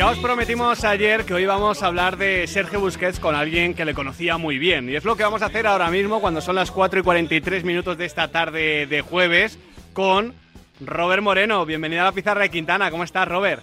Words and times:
Ya 0.00 0.08
os 0.08 0.18
prometimos 0.18 0.82
ayer 0.82 1.26
que 1.26 1.34
hoy 1.34 1.44
vamos 1.44 1.82
a 1.82 1.86
hablar 1.86 2.16
de 2.16 2.46
Sergio 2.46 2.80
Busquets 2.80 3.20
con 3.20 3.34
alguien 3.34 3.74
que 3.74 3.84
le 3.84 3.92
conocía 3.92 4.38
muy 4.38 4.56
bien. 4.56 4.88
Y 4.88 4.96
es 4.96 5.04
lo 5.04 5.14
que 5.14 5.24
vamos 5.24 5.42
a 5.42 5.46
hacer 5.46 5.66
ahora 5.66 5.90
mismo 5.90 6.22
cuando 6.22 6.40
son 6.40 6.54
las 6.54 6.70
4 6.70 7.00
y 7.00 7.02
43 7.02 7.64
minutos 7.64 7.98
de 7.98 8.06
esta 8.06 8.28
tarde 8.28 8.86
de 8.86 9.02
jueves 9.02 9.58
con 9.92 10.32
Robert 10.80 11.22
Moreno. 11.22 11.66
Bienvenido 11.66 12.00
a 12.00 12.06
la 12.06 12.12
pizarra 12.12 12.40
de 12.40 12.48
Quintana. 12.48 12.90
¿Cómo 12.90 13.04
estás, 13.04 13.28
Robert? 13.28 13.62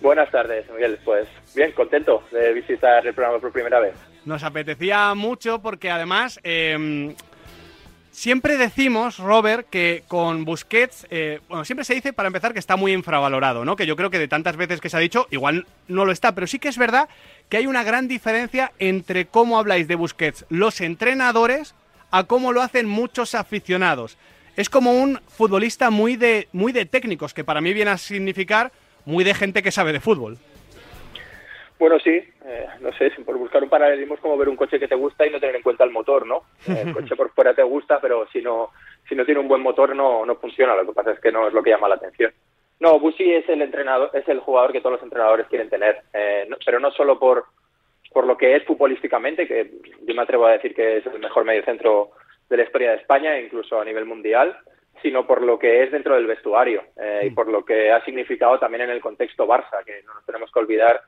Buenas 0.00 0.30
tardes, 0.30 0.64
Miguel. 0.70 0.98
Pues 1.04 1.28
bien, 1.54 1.72
contento 1.72 2.22
de 2.32 2.54
visitar 2.54 3.06
el 3.06 3.12
programa 3.12 3.38
por 3.38 3.52
primera 3.52 3.80
vez. 3.80 3.92
Nos 4.24 4.42
apetecía 4.42 5.14
mucho 5.14 5.60
porque 5.60 5.90
además 5.90 6.40
eh, 6.42 7.14
Siempre 8.20 8.58
decimos, 8.58 9.16
Robert, 9.16 9.66
que 9.70 10.04
con 10.06 10.44
Busquets, 10.44 11.06
eh, 11.08 11.40
bueno, 11.48 11.64
siempre 11.64 11.86
se 11.86 11.94
dice 11.94 12.12
para 12.12 12.26
empezar 12.26 12.52
que 12.52 12.58
está 12.58 12.76
muy 12.76 12.92
infravalorado, 12.92 13.64
¿no? 13.64 13.76
Que 13.76 13.86
yo 13.86 13.96
creo 13.96 14.10
que 14.10 14.18
de 14.18 14.28
tantas 14.28 14.58
veces 14.58 14.78
que 14.82 14.90
se 14.90 14.98
ha 14.98 15.00
dicho, 15.00 15.26
igual 15.30 15.66
no 15.88 16.04
lo 16.04 16.12
está, 16.12 16.34
pero 16.34 16.46
sí 16.46 16.58
que 16.58 16.68
es 16.68 16.76
verdad 16.76 17.08
que 17.48 17.56
hay 17.56 17.66
una 17.66 17.82
gran 17.82 18.08
diferencia 18.08 18.72
entre 18.78 19.24
cómo 19.24 19.58
habláis 19.58 19.88
de 19.88 19.94
Busquets 19.94 20.44
los 20.50 20.82
entrenadores 20.82 21.74
a 22.10 22.24
cómo 22.24 22.52
lo 22.52 22.60
hacen 22.60 22.86
muchos 22.86 23.34
aficionados. 23.34 24.18
Es 24.54 24.68
como 24.68 24.92
un 24.92 25.18
futbolista 25.26 25.88
muy 25.88 26.16
de, 26.16 26.46
muy 26.52 26.72
de 26.72 26.84
técnicos, 26.84 27.32
que 27.32 27.44
para 27.44 27.62
mí 27.62 27.72
viene 27.72 27.92
a 27.92 27.96
significar 27.96 28.70
muy 29.06 29.24
de 29.24 29.32
gente 29.32 29.62
que 29.62 29.72
sabe 29.72 29.94
de 29.94 30.00
fútbol. 30.00 30.36
Bueno, 31.80 31.98
sí, 31.98 32.10
eh, 32.10 32.66
no 32.80 32.92
sé, 32.92 33.10
por 33.24 33.38
buscar 33.38 33.62
un 33.62 33.70
paralelismo 33.70 34.14
es 34.14 34.20
como 34.20 34.36
ver 34.36 34.50
un 34.50 34.56
coche 34.56 34.78
que 34.78 34.86
te 34.86 34.94
gusta 34.94 35.26
y 35.26 35.30
no 35.30 35.40
tener 35.40 35.56
en 35.56 35.62
cuenta 35.62 35.82
el 35.82 35.90
motor, 35.90 36.26
¿no? 36.26 36.42
El 36.68 36.92
coche 36.92 37.16
por 37.16 37.30
fuera 37.30 37.54
te 37.54 37.62
gusta, 37.62 37.98
pero 38.02 38.28
si 38.28 38.42
no, 38.42 38.68
si 39.08 39.14
no 39.14 39.24
tiene 39.24 39.40
un 39.40 39.48
buen 39.48 39.62
motor 39.62 39.96
no, 39.96 40.26
no 40.26 40.34
funciona, 40.36 40.76
lo 40.76 40.84
que 40.84 40.92
pasa 40.92 41.12
es 41.12 41.20
que 41.20 41.32
no 41.32 41.48
es 41.48 41.54
lo 41.54 41.62
que 41.62 41.70
llama 41.70 41.88
la 41.88 41.94
atención. 41.94 42.34
No, 42.80 43.00
Busi 43.00 43.32
es 43.32 43.48
el 43.48 43.62
entrenador, 43.62 44.10
es 44.12 44.28
el 44.28 44.40
jugador 44.40 44.72
que 44.72 44.82
todos 44.82 44.96
los 44.96 45.02
entrenadores 45.02 45.46
quieren 45.46 45.70
tener, 45.70 46.02
eh, 46.12 46.46
pero 46.66 46.80
no 46.80 46.90
solo 46.90 47.18
por, 47.18 47.46
por 48.12 48.26
lo 48.26 48.36
que 48.36 48.56
es 48.56 48.64
futbolísticamente, 48.64 49.48
que 49.48 49.70
yo 50.02 50.14
me 50.14 50.20
atrevo 50.20 50.44
a 50.44 50.52
decir 50.52 50.74
que 50.74 50.98
es 50.98 51.06
el 51.06 51.18
mejor 51.18 51.46
mediocentro 51.46 52.10
de 52.50 52.58
la 52.58 52.64
historia 52.64 52.90
de 52.90 52.98
España, 52.98 53.40
incluso 53.40 53.80
a 53.80 53.86
nivel 53.86 54.04
mundial, 54.04 54.54
sino 55.00 55.26
por 55.26 55.40
lo 55.40 55.58
que 55.58 55.82
es 55.82 55.90
dentro 55.90 56.14
del 56.14 56.26
vestuario 56.26 56.82
eh, 56.98 57.22
y 57.24 57.30
mm. 57.30 57.34
por 57.34 57.48
lo 57.48 57.64
que 57.64 57.90
ha 57.90 58.04
significado 58.04 58.58
también 58.58 58.82
en 58.82 58.90
el 58.90 59.00
contexto 59.00 59.46
Barça, 59.46 59.82
que 59.86 60.02
no 60.02 60.12
nos 60.12 60.26
tenemos 60.26 60.52
que 60.52 60.58
olvidar 60.58 61.00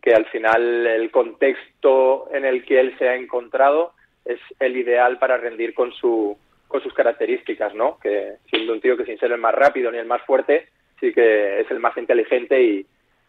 que 0.00 0.14
al 0.14 0.26
final 0.26 0.86
el 0.86 1.10
contexto 1.10 2.28
en 2.32 2.44
el 2.44 2.64
que 2.64 2.80
él 2.80 2.96
se 2.98 3.08
ha 3.08 3.16
encontrado 3.16 3.92
es 4.24 4.38
el 4.60 4.76
ideal 4.76 5.18
para 5.18 5.36
rendir 5.36 5.74
con 5.74 5.92
su 5.92 6.36
con 6.68 6.82
sus 6.82 6.94
características, 6.94 7.74
¿no? 7.74 7.98
Que 7.98 8.36
siendo 8.48 8.72
un 8.72 8.80
tío 8.80 8.96
que 8.96 9.04
sin 9.04 9.18
ser 9.18 9.30
el 9.30 9.38
más 9.38 9.54
rápido 9.54 9.92
ni 9.92 9.98
el 9.98 10.06
más 10.06 10.22
fuerte, 10.22 10.68
sí 10.98 11.12
que 11.12 11.60
es 11.60 11.70
el 11.70 11.80
más 11.80 11.94
inteligente 11.98 12.62
y, 12.62 12.86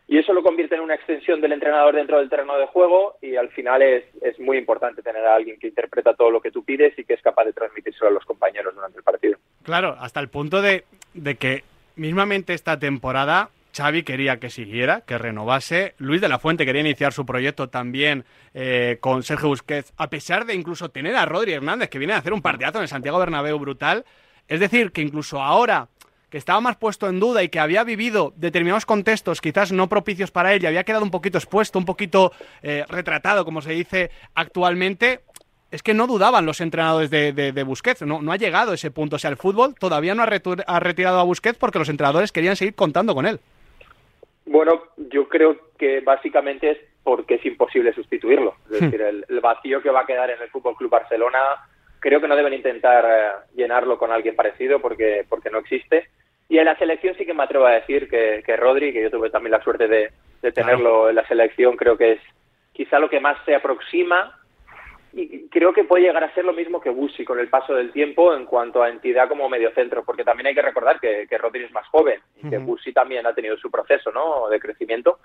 y 0.07 0.17
eso 0.17 0.31
lo 0.31 0.43
convierte 0.43 0.75
en 0.75 0.81
una 0.81 0.95
extensión 0.95 1.41
del 1.41 1.51
entrenador 1.51 1.93
dentro 1.93 2.19
del 2.19 2.29
terreno 2.29 2.57
de 2.57 2.67
juego 2.67 3.17
y 3.21 3.35
al 3.35 3.49
final 3.49 3.81
es, 3.81 4.05
es 4.21 4.39
muy 4.39 4.57
importante 4.57 5.01
tener 5.01 5.25
a 5.25 5.35
alguien 5.35 5.59
que 5.59 5.67
interpreta 5.67 6.13
todo 6.13 6.31
lo 6.31 6.39
que 6.39 6.51
tú 6.51 6.63
pides 6.63 6.97
y 6.97 7.03
que 7.03 7.15
es 7.15 7.21
capaz 7.21 7.43
de 7.43 7.51
transmitírselo 7.51 8.07
a 8.07 8.13
los 8.13 8.23
compañeros 8.23 8.73
durante 8.75 8.97
el 8.97 9.03
partido. 9.03 9.37
Claro, 9.63 9.97
hasta 9.99 10.21
el 10.21 10.29
punto 10.29 10.61
de, 10.61 10.85
de 11.13 11.35
que 11.35 11.63
mismamente 11.97 12.53
esta 12.53 12.79
temporada 12.79 13.49
Xavi 13.75 14.03
quería 14.03 14.39
que 14.39 14.49
siguiera, 14.49 15.01
que 15.01 15.17
renovase. 15.17 15.95
Luis 15.97 16.21
de 16.21 16.29
la 16.29 16.39
Fuente 16.39 16.65
quería 16.65 16.81
iniciar 16.81 17.13
su 17.13 17.25
proyecto 17.25 17.69
también 17.69 18.25
eh, 18.53 18.97
con 19.01 19.23
Sergio 19.23 19.49
Busquets, 19.49 19.93
a 19.97 20.09
pesar 20.09 20.45
de 20.45 20.53
incluso 20.53 20.89
tener 20.89 21.15
a 21.15 21.25
Rodri 21.25 21.53
Hernández, 21.53 21.89
que 21.89 21.97
viene 21.97 22.13
a 22.13 22.17
hacer 22.17 22.33
un 22.33 22.41
partidazo 22.41 22.77
en 22.77 22.83
el 22.83 22.87
Santiago 22.87 23.19
Bernabéu 23.19 23.57
brutal. 23.57 24.05
Es 24.47 24.59
decir, 24.59 24.91
que 24.91 25.01
incluso 25.01 25.41
ahora 25.41 25.87
que 26.29 26.37
estaba 26.37 26.59
más 26.61 26.77
puesto 26.77 27.07
en 27.07 27.19
duda 27.19 27.43
y 27.43 27.49
que 27.49 27.59
había 27.59 27.83
vivido 27.83 28.33
determinados 28.35 28.87
contextos 28.87 29.39
quizás 29.39 29.71
no 29.71 29.87
propicios 29.87 30.31
para 30.31 30.53
él 30.53 30.63
y 30.63 30.65
había 30.65 30.83
quedado 30.83 31.03
un 31.03 31.11
poquito 31.11 31.37
expuesto, 31.37 31.77
un 31.77 31.85
poquito 31.85 32.31
eh, 32.63 32.85
retratado, 32.89 33.45
como 33.45 33.61
se 33.61 33.73
dice 33.73 34.09
actualmente, 34.33 35.21
es 35.69 35.83
que 35.83 35.93
no 35.93 36.07
dudaban 36.07 36.45
los 36.45 36.61
entrenadores 36.61 37.09
de, 37.09 37.33
de, 37.33 37.63
Busquets, 37.63 38.03
no, 38.03 38.21
no, 38.21 38.31
ha 38.31 38.37
llegado 38.37 38.73
ese 38.73 38.91
punto. 38.91 39.15
O 39.15 39.19
sea, 39.19 39.31
el 39.31 39.37
fútbol 39.37 39.75
todavía 39.75 40.13
no 40.13 40.23
ha, 40.23 40.27
ha 40.67 40.79
retirado 40.79 41.19
a 41.19 41.23
Busquets 41.23 41.57
porque 41.57 41.79
los 41.79 41.89
entrenadores 41.89 42.31
querían 42.31 42.55
seguir 42.55 42.75
contando 42.75 43.15
con 43.15 43.25
él. 43.25 43.39
Bueno, 44.45 44.83
yo 44.97 45.27
creo 45.27 45.57
que 45.77 46.01
básicamente 46.01 46.71
es 46.71 46.77
porque 47.03 47.35
es 47.35 47.45
imposible 47.45 47.93
sustituirlo. 47.93 48.55
Es 48.71 48.81
hmm. 48.81 48.85
decir, 48.85 49.01
el, 49.01 49.39
vacío 49.41 49.81
que 49.81 49.89
va 49.89 50.01
a 50.01 50.05
quedar 50.05 50.29
en 50.29 50.41
el 50.41 50.49
Fútbol 50.49 50.75
Club 50.75 50.91
Barcelona, 50.91 51.39
creo 51.99 52.21
que 52.21 52.27
no 52.27 52.35
deben 52.35 52.53
intentar 52.53 53.05
eh, 53.05 53.55
llenarlo 53.55 53.97
con 53.97 54.11
alguien 54.11 54.35
parecido 54.35 54.79
porque, 54.79 55.25
porque 55.27 55.49
no 55.49 55.59
existe. 55.59 56.07
Y 56.49 56.57
en 56.57 56.65
la 56.65 56.77
selección 56.77 57.15
sí 57.17 57.25
que 57.25 57.33
me 57.33 57.43
atrevo 57.43 57.65
a 57.65 57.73
decir 57.73 58.09
que, 58.09 58.43
que 58.45 58.55
Rodri, 58.55 58.93
que 58.93 59.03
yo 59.03 59.11
tuve 59.11 59.29
también 59.29 59.51
la 59.51 59.63
suerte 59.63 59.87
de, 59.87 60.11
de 60.41 60.51
tenerlo 60.51 61.09
en 61.09 61.15
la 61.15 61.27
selección, 61.27 61.75
creo 61.75 61.97
que 61.97 62.13
es 62.13 62.19
quizá 62.73 62.99
lo 62.99 63.09
que 63.09 63.19
más 63.19 63.37
se 63.45 63.55
aproxima 63.55 64.37
y 65.15 65.47
creo 65.49 65.73
que 65.73 65.83
puede 65.83 66.03
llegar 66.03 66.23
a 66.23 66.33
ser 66.33 66.43
lo 66.43 66.53
mismo 66.53 66.81
que 66.81 66.89
Busi 66.89 67.23
con 67.23 67.39
el 67.39 67.47
paso 67.47 67.75
del 67.75 67.91
tiempo 67.91 68.33
en 68.35 68.45
cuanto 68.45 68.81
a 68.81 68.89
entidad 68.89 69.29
como 69.29 69.47
mediocentro, 69.49 70.03
porque 70.03 70.23
también 70.23 70.47
hay 70.47 70.55
que 70.55 70.61
recordar 70.61 70.99
que, 70.99 71.27
que 71.29 71.37
Rodri 71.37 71.63
es 71.63 71.71
más 71.71 71.87
joven 71.87 72.19
y 72.41 72.49
que 72.49 72.57
Busi 72.57 72.91
también 72.91 73.25
ha 73.27 73.33
tenido 73.33 73.57
su 73.57 73.69
proceso 73.69 74.11
¿no? 74.11 74.49
de 74.49 74.59
crecimiento. 74.59 75.19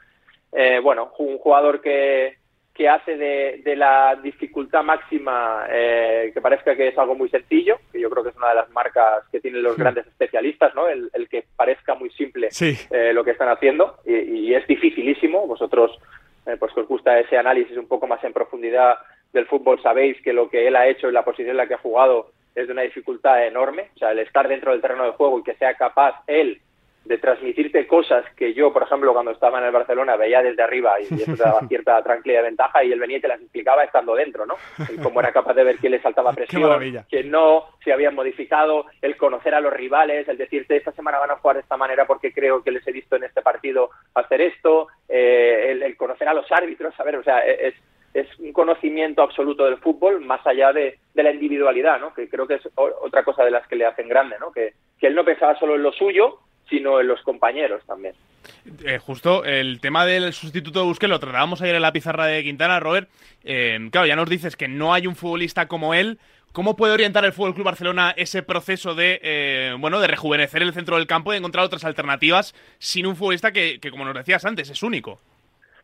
Eh, 0.53 0.81
bueno, 0.83 1.13
un 1.19 1.39
jugador 1.39 1.81
que, 1.81 2.37
que 2.79 2.89
hace 2.89 3.17
de, 3.17 3.61
de 3.65 3.75
la 3.77 4.19
dificultad 4.23 4.85
máxima 4.85 5.67
eh, 5.69 6.31
que 6.33 6.41
parezca 6.41 6.77
que 6.77 6.89
es 6.89 6.97
algo 6.99 7.17
muy 7.17 7.29
sencillo, 7.29 7.79
que 7.91 8.01
yo 8.01 8.09
creo 8.09 8.23
que 8.23 8.31
es 8.31 8.37
una 8.37 8.51
de 8.51 8.55
las 8.55 8.71
marcas 8.71 9.25
que 9.33 9.41
tienen 9.41 9.63
los 9.63 9.77
grandes 9.77 10.07
especialistas, 10.07 10.75
¿no? 10.75 10.87
El, 10.87 11.11
el, 11.13 11.29
que 11.29 11.45
parezca 11.57 11.95
muy 11.95 12.11
simple 12.11 12.51
eh, 12.61 13.13
lo 13.13 13.25
que 13.25 13.33
están 13.33 13.49
haciendo 13.49 13.97
y, 14.05 14.15
y 14.15 14.55
es 14.55 14.67
dificilísimo. 14.67 15.47
Vosotros, 15.47 15.99
eh, 16.47 16.57
pues 16.57 16.73
que 16.73 16.81
os 16.81 16.89
gusta 16.89 17.19
ese 17.19 17.37
análisis 17.37 17.77
un 17.77 17.89
poco 17.89 18.07
más 18.07 18.23
en 18.23 18.33
profundidad 18.33 18.99
del 19.33 19.47
fútbol 19.47 19.81
sabéis 19.83 20.21
que 20.23 20.33
lo 20.33 20.49
que 20.49 20.67
él 20.67 20.77
ha 20.77 20.87
hecho 20.87 21.09
en 21.09 21.15
la 21.15 21.25
posición 21.25 21.51
en 21.51 21.57
la 21.59 21.67
que 21.67 21.75
ha 21.75 21.79
jugado 21.79 22.31
es 22.55 22.67
de 22.67 22.73
una 22.73 22.83
dificultad 22.83 23.47
enorme. 23.47 23.91
O 23.95 23.99
sea, 23.99 24.13
el 24.13 24.19
estar 24.21 24.49
dentro 24.49 24.73
del 24.73 24.81
terreno 24.81 25.05
de 25.05 25.13
juego 25.13 25.39
y 25.39 25.43
que 25.43 25.55
sea 25.55 25.75
capaz 25.75 26.23
él 26.27 26.61
de 27.05 27.17
transmitirte 27.17 27.87
cosas 27.87 28.25
que 28.37 28.53
yo, 28.53 28.71
por 28.71 28.83
ejemplo, 28.83 29.15
cuando 29.15 29.31
estaba 29.31 29.59
en 29.59 29.65
el 29.65 29.73
Barcelona 29.73 30.17
veía 30.17 30.43
desde 30.43 30.63
arriba 30.63 31.01
y 31.01 31.05
eso 31.05 31.37
te 31.37 31.43
daba 31.43 31.61
cierta 31.69 32.03
tranquilidad 32.03 32.43
y 32.43 32.45
ventaja 32.45 32.85
y 32.85 32.93
él 32.93 33.01
venía 33.01 33.17
y 33.17 33.21
te 33.21 33.29
las 33.29 33.41
explicaba 33.41 33.83
estando 33.83 34.15
dentro, 34.15 34.45
¿no? 34.45 34.57
Y 34.93 34.99
cómo 34.99 35.21
era 35.21 35.33
capaz 35.33 35.55
de 35.55 35.65
ver 35.65 35.79
quién 35.79 35.93
le 35.93 36.03
saltaba 36.03 36.33
presión, 36.35 37.05
quién 37.09 37.31
no, 37.31 37.65
si 37.83 37.91
habían 37.91 38.15
modificado, 38.15 38.85
el 39.01 39.17
conocer 39.17 39.55
a 39.55 39.61
los 39.61 39.73
rivales, 39.73 40.29
el 40.29 40.37
decirte 40.37 40.77
esta 40.77 40.93
semana 40.93 41.19
van 41.19 41.31
a 41.31 41.37
jugar 41.37 41.57
de 41.57 41.63
esta 41.63 41.79
manera 41.79 42.07
porque 42.07 42.33
creo 42.33 42.63
que 42.63 42.73
les 42.73 42.87
he 42.87 42.93
visto 42.93 43.17
en 43.17 43.25
este 43.25 43.41
partido 43.41 43.89
hacer 44.15 44.43
esto, 44.43 44.89
eh, 45.09 45.69
el, 45.71 45.83
el, 45.83 45.97
conocer 45.97 46.29
a 46.29 46.35
los 46.35 46.51
árbitros, 46.53 46.99
a 47.01 47.05
ver, 47.05 47.17
o 47.17 47.23
sea, 47.23 47.39
es, 47.41 47.75
es 48.15 48.27
un 48.39 48.53
conocimiento 48.53 49.23
absoluto 49.23 49.65
del 49.65 49.79
fútbol 49.79 50.21
más 50.25 50.47
allá 50.47 50.73
de, 50.73 50.99
de, 51.15 51.23
la 51.23 51.33
individualidad, 51.33 52.01
¿no? 52.01 52.15
Que 52.15 52.29
creo 52.29 52.47
que 52.47 52.55
es 52.55 52.69
otra 52.75 53.23
cosa 53.25 53.45
de 53.45 53.51
las 53.51 53.67
que 53.67 53.77
le 53.77 53.87
hacen 53.87 54.09
grande, 54.09 54.37
¿no? 54.41 54.51
Que, 54.51 54.75
que 54.99 55.09
él 55.09 55.15
no 55.15 55.25
pensaba 55.25 55.59
solo 55.59 55.77
en 55.77 55.83
lo 55.83 55.93
suyo, 55.93 56.39
sino 56.69 57.01
en 57.01 57.09
los 57.09 57.23
compañeros 57.23 57.83
también. 57.87 58.15
Eh, 58.85 58.99
justo 58.99 59.45
el 59.45 59.81
tema 59.81 60.07
del 60.07 60.33
sustituto 60.33 60.81
de 60.81 60.87
Busquets 60.87 61.11
lo 61.11 61.21
tratábamos 61.21 61.63
ayer 61.63 61.75
en 61.75 61.83
la 61.83 61.93
pizarra 61.93 62.27
de 62.27 62.43
Quintana, 62.43 62.81
Robert. 62.81 63.09
Eh, 63.45 63.79
claro, 63.91 64.07
ya 64.07 64.17
nos 64.17 64.29
dices 64.29 64.57
que 64.57 64.69
no 64.69 64.95
hay 64.95 65.07
un 65.07 65.17
futbolista 65.17 65.67
como 65.69 65.95
él. 65.95 66.19
¿Cómo 66.53 66.77
puede 66.77 66.95
orientar 66.95 67.25
el 67.25 67.33
Fútbol 67.33 67.55
Club 67.55 67.67
Barcelona 67.67 68.15
ese 68.17 68.43
proceso 68.43 68.95
de 68.95 69.21
eh, 69.23 69.77
bueno 69.79 70.01
de 70.01 70.07
rejuvenecer 70.07 70.63
el 70.63 70.73
centro 70.73 70.97
del 70.97 71.07
campo 71.07 71.33
y 71.33 71.37
encontrar 71.37 71.65
otras 71.65 71.85
alternativas 71.85 72.55
sin 72.79 73.07
un 73.07 73.17
futbolista 73.17 73.53
que, 73.53 73.79
que, 73.81 73.91
como 73.91 74.05
nos 74.05 74.15
decías 74.15 74.45
antes, 74.45 74.71
es 74.71 74.83
único? 74.83 75.21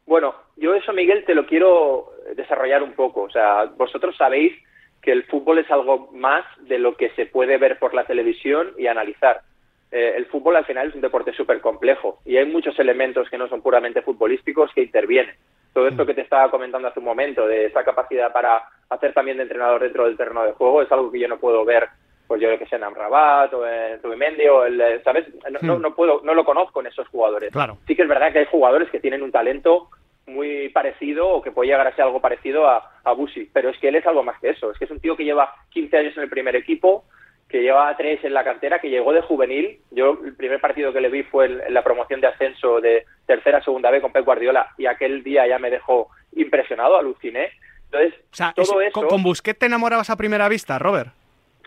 Bueno, 0.07 0.35
yo 0.57 0.75
eso, 0.75 0.93
Miguel, 0.93 1.25
te 1.25 1.35
lo 1.35 1.47
quiero 1.47 2.13
desarrollar 2.37 2.83
un 2.83 2.93
poco. 2.93 3.23
O 3.23 3.31
sea, 3.31 3.65
vosotros 3.77 4.17
sabéis 4.17 4.55
que 5.03 5.13
el 5.13 5.25
fútbol 5.25 5.59
es 5.59 5.71
algo 5.71 6.11
más 6.13 6.45
de 6.61 6.79
lo 6.79 6.97
que 6.97 7.11
se 7.11 7.27
puede 7.27 7.59
ver 7.59 7.79
por 7.79 7.95
la 7.95 8.05
televisión 8.05 8.73
y 8.79 8.87
analizar. 8.87 9.43
Eh, 9.91 10.15
el 10.17 10.27
fútbol 10.27 10.56
al 10.56 10.65
final 10.65 10.89
es 10.89 10.95
un 10.95 11.03
deporte 11.03 11.33
súper 11.33 11.61
complejo 11.61 12.19
y 12.25 12.37
hay 12.37 12.47
muchos 12.47 12.79
elementos 12.79 13.29
que 13.29 13.39
no 13.39 13.49
son 13.49 13.62
puramente 13.62 14.03
futbolísticos 14.03 14.73
que 14.75 14.83
intervienen. 14.83 15.37
Todo 15.73 15.89
esto 15.89 16.07
que 16.07 16.15
te 16.15 16.23
estaba 16.23 16.50
comentando 16.50 16.89
hace 16.89 17.00
un 17.00 17.05
momento, 17.05 17.47
de 17.47 17.67
esa 17.67 17.85
capacidad 17.85 18.33
para 18.33 18.62
hacer 18.89 19.12
también 19.12 19.37
de 19.37 19.43
entrenador 19.43 19.83
dentro 19.83 20.05
del 20.05 20.17
terreno 20.17 20.45
de 20.45 20.53
juego, 20.53 20.83
es 20.83 20.91
algo 20.91 21.11
que 21.11 21.19
yo 21.19 21.29
no 21.29 21.39
puedo 21.39 21.65
ver 21.65 21.89
pues 22.35 22.43
yo 22.43 22.59
que 22.59 22.67
sé, 22.67 22.75
en 22.75 22.83
Amrabat 22.83 23.55
o 23.55 23.65
en 23.65 24.01
Zubimendi 24.01 24.49
o 24.49 24.65
el, 24.65 25.01
¿sabes? 25.05 25.25
No, 25.63 25.79
no, 25.79 25.95
puedo, 25.95 26.21
no 26.25 26.35
lo 26.35 26.45
conozco 26.45 26.81
en 26.81 26.89
esos 26.89 27.07
jugadores. 27.07 27.53
Claro. 27.53 27.79
Sí 27.87 27.95
que 27.95 28.03
es 28.03 28.09
verdad 28.09 28.33
que 28.33 28.41
hay 28.41 28.47
jugadores 28.47 28.91
que 28.91 28.99
tienen 28.99 29.23
un 29.23 29.31
talento 29.31 29.89
muy 30.27 30.69
parecido 30.71 31.29
o 31.29 31.43
que 31.43 31.53
puede 31.53 31.69
llegar 31.69 31.87
a 31.87 31.95
ser 31.95 32.07
algo 32.07 32.21
parecido 32.21 32.67
a, 32.67 32.91
a 33.05 33.13
Busi, 33.13 33.49
pero 33.53 33.69
es 33.71 33.79
que 33.79 33.87
él 33.87 33.95
es 33.95 34.07
algo 34.07 34.25
más 34.25 34.41
que 34.41 34.51
eso, 34.51 34.73
es 34.73 34.79
que 34.79 34.87
es 34.87 34.91
un 34.91 34.99
tío 34.99 35.17
que 35.17 35.25
lleva 35.25 35.55
15 35.71 35.97
años 35.97 36.17
en 36.17 36.25
el 36.25 36.29
primer 36.29 36.57
equipo, 36.57 37.05
que 37.49 37.63
lleva 37.63 37.97
tres 37.97 38.25
en 38.25 38.35
la 38.35 38.43
cantera, 38.43 38.81
que 38.81 38.91
llegó 38.91 39.13
de 39.13 39.21
juvenil. 39.21 39.79
Yo 39.93 40.19
el 40.25 40.35
primer 40.35 40.61
partido 40.61 40.93
que 40.93 41.01
le 41.01 41.11
vi 41.11 41.23
fue 41.23 41.45
en, 41.47 41.73
la 41.73 41.85
promoción 41.85 42.21
de 42.21 42.27
ascenso 42.27 42.81
de 42.81 43.05
tercera 43.27 43.63
segunda 43.63 43.93
B 43.93 44.01
con 44.01 44.11
Pep 44.11 44.25
Guardiola 44.25 44.75
y 44.77 44.87
aquel 44.87 45.23
día 45.23 45.47
ya 45.47 45.61
me 45.61 45.71
dejó 45.71 46.09
impresionado, 46.33 46.97
aluciné. 46.97 47.53
Entonces, 47.93 48.15
todo 48.57 48.81
eso... 48.81 49.07
¿Con 49.07 49.23
Busquets 49.23 49.61
te 49.61 49.67
enamorabas 49.67 50.11
a 50.11 50.17
primera 50.17 50.49
vista, 50.49 50.81
Robert? 50.81 51.13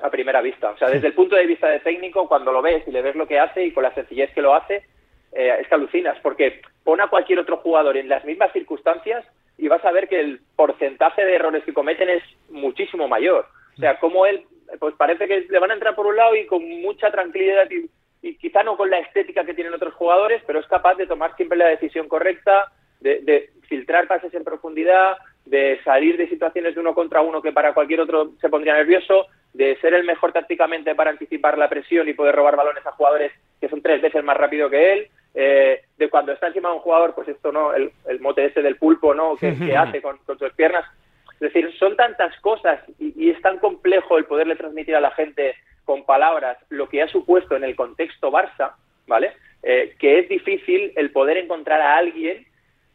A 0.01 0.09
primera 0.09 0.41
vista. 0.41 0.71
O 0.71 0.77
sea, 0.77 0.89
desde 0.89 1.07
el 1.07 1.13
punto 1.13 1.35
de 1.35 1.45
vista 1.45 1.67
de 1.67 1.79
técnico, 1.79 2.27
cuando 2.27 2.51
lo 2.51 2.61
ves 2.61 2.87
y 2.87 2.91
le 2.91 3.01
ves 3.01 3.15
lo 3.15 3.27
que 3.27 3.39
hace 3.39 3.65
y 3.65 3.71
con 3.71 3.83
la 3.83 3.93
sencillez 3.93 4.31
que 4.33 4.41
lo 4.41 4.53
hace, 4.53 4.83
eh, 5.31 5.57
es 5.59 5.67
que 5.67 5.75
alucinas, 5.75 6.17
porque 6.21 6.61
pon 6.83 7.01
a 7.01 7.09
cualquier 7.09 7.39
otro 7.39 7.57
jugador 7.57 7.97
en 7.97 8.09
las 8.09 8.23
mismas 8.25 8.51
circunstancias 8.53 9.25
y 9.57 9.67
vas 9.67 9.83
a 9.83 9.91
ver 9.91 10.07
que 10.07 10.19
el 10.19 10.41
porcentaje 10.55 11.25
de 11.25 11.35
errores 11.35 11.63
que 11.63 11.73
cometen 11.73 12.09
es 12.09 12.23
muchísimo 12.49 13.07
mayor. 13.07 13.47
O 13.75 13.79
sea, 13.79 13.99
como 13.99 14.25
él, 14.25 14.45
pues 14.79 14.95
parece 14.95 15.27
que 15.27 15.45
le 15.49 15.59
van 15.59 15.71
a 15.71 15.73
entrar 15.75 15.95
por 15.95 16.07
un 16.07 16.15
lado 16.15 16.35
y 16.35 16.45
con 16.45 16.63
mucha 16.81 17.11
tranquilidad 17.11 17.69
y, 17.69 17.89
quizá 18.37 18.61
no 18.61 18.75
con 18.75 18.89
la 18.89 18.99
estética 18.99 19.45
que 19.45 19.53
tienen 19.53 19.73
otros 19.73 19.93
jugadores, 19.93 20.41
pero 20.45 20.59
es 20.59 20.67
capaz 20.67 20.95
de 20.95 21.07
tomar 21.07 21.35
siempre 21.37 21.57
la 21.57 21.67
decisión 21.67 22.09
correcta, 22.09 22.71
de, 22.99 23.21
de 23.21 23.51
filtrar 23.69 24.07
pases 24.07 24.33
en 24.33 24.43
profundidad, 24.43 25.17
de 25.49 25.79
salir 25.83 26.17
de 26.17 26.27
situaciones 26.27 26.75
de 26.75 26.81
uno 26.81 26.93
contra 26.93 27.21
uno 27.21 27.41
que 27.41 27.51
para 27.51 27.73
cualquier 27.73 28.01
otro 28.01 28.31
se 28.41 28.49
pondría 28.49 28.73
nervioso, 28.73 29.27
de 29.53 29.77
ser 29.77 29.93
el 29.93 30.03
mejor 30.03 30.33
tácticamente 30.33 30.93
para 30.93 31.11
anticipar 31.11 31.57
la 31.57 31.69
presión 31.69 32.07
y 32.07 32.13
poder 32.13 32.35
robar 32.35 32.55
balones 32.55 32.85
a 32.85 32.91
jugadores 32.91 33.31
que 33.59 33.69
son 33.69 33.81
tres 33.81 34.01
veces 34.01 34.23
más 34.23 34.37
rápido 34.37 34.69
que 34.69 34.93
él, 34.93 35.07
eh, 35.33 35.81
de 35.97 36.09
cuando 36.09 36.31
está 36.31 36.47
encima 36.47 36.69
de 36.69 36.75
un 36.75 36.81
jugador, 36.81 37.13
pues 37.13 37.27
esto 37.27 37.51
no, 37.51 37.71
el, 37.73 37.91
mote 38.19 38.45
ese 38.45 38.63
del 38.63 38.77
pulpo, 38.77 39.13
¿no? 39.13 39.35
Que, 39.35 39.47
hace 39.77 40.01
con, 40.01 40.17
sus 40.25 40.53
piernas. 40.53 40.85
Es 41.33 41.53
decir, 41.53 41.71
son 41.77 41.95
tantas 41.95 42.35
cosas 42.41 42.79
y, 42.99 43.29
es 43.29 43.39
tan 43.41 43.59
complejo 43.59 44.17
el 44.17 44.25
poderle 44.25 44.55
transmitir 44.55 44.95
a 44.95 45.01
la 45.01 45.11
gente 45.11 45.53
con 45.85 46.05
palabras 46.05 46.57
lo 46.69 46.89
que 46.89 47.03
ha 47.03 47.07
supuesto 47.07 47.55
en 47.55 47.63
el 47.63 47.75
contexto 47.75 48.31
Barça, 48.31 48.73
¿vale? 49.05 49.33
Eh, 49.61 49.95
que 49.99 50.19
es 50.19 50.29
difícil 50.29 50.91
el 50.95 51.11
poder 51.11 51.37
encontrar 51.37 51.81
a 51.81 51.97
alguien 51.97 52.46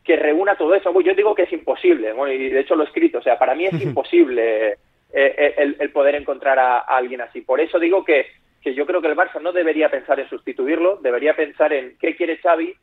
que 0.04 0.16
reúna 0.16 0.56
todo 0.56 0.75
eso. 0.75 0.99
Yo 1.00 1.14
digo 1.14 1.34
que 1.34 1.43
es 1.43 1.52
imposible, 1.52 2.14
y 2.34 2.49
de 2.49 2.60
hecho 2.60 2.75
lo 2.75 2.82
he 2.82 2.87
escrito, 2.87 3.19
o 3.19 3.22
sea, 3.22 3.38
para 3.38 3.54
mí 3.54 3.66
es 3.66 3.81
imposible 3.81 4.76
eh, 5.12 5.75
el, 5.78 5.90
poder 5.90 6.14
encontrar 6.14 6.58
a, 6.58 6.78
alguien 6.81 7.20
así. 7.20 7.40
Por 7.43 7.60
eso 7.60 7.78
digo 7.78 8.04
que, 8.04 8.26
que 8.60 8.75
yo 8.75 8.87
creo 8.87 9.00
que 9.00 9.08
el 9.08 9.16
Barça 9.16 9.40
no 9.40 9.52
debería 9.52 9.90
pensar 9.90 10.19
en 10.20 10.28
sustituirlo, 10.28 10.96
debería 10.96 11.34
pensar 11.37 11.72
en 11.72 11.96
qué 11.99 12.16
quiere 12.16 12.38
Xavi, 12.38 12.75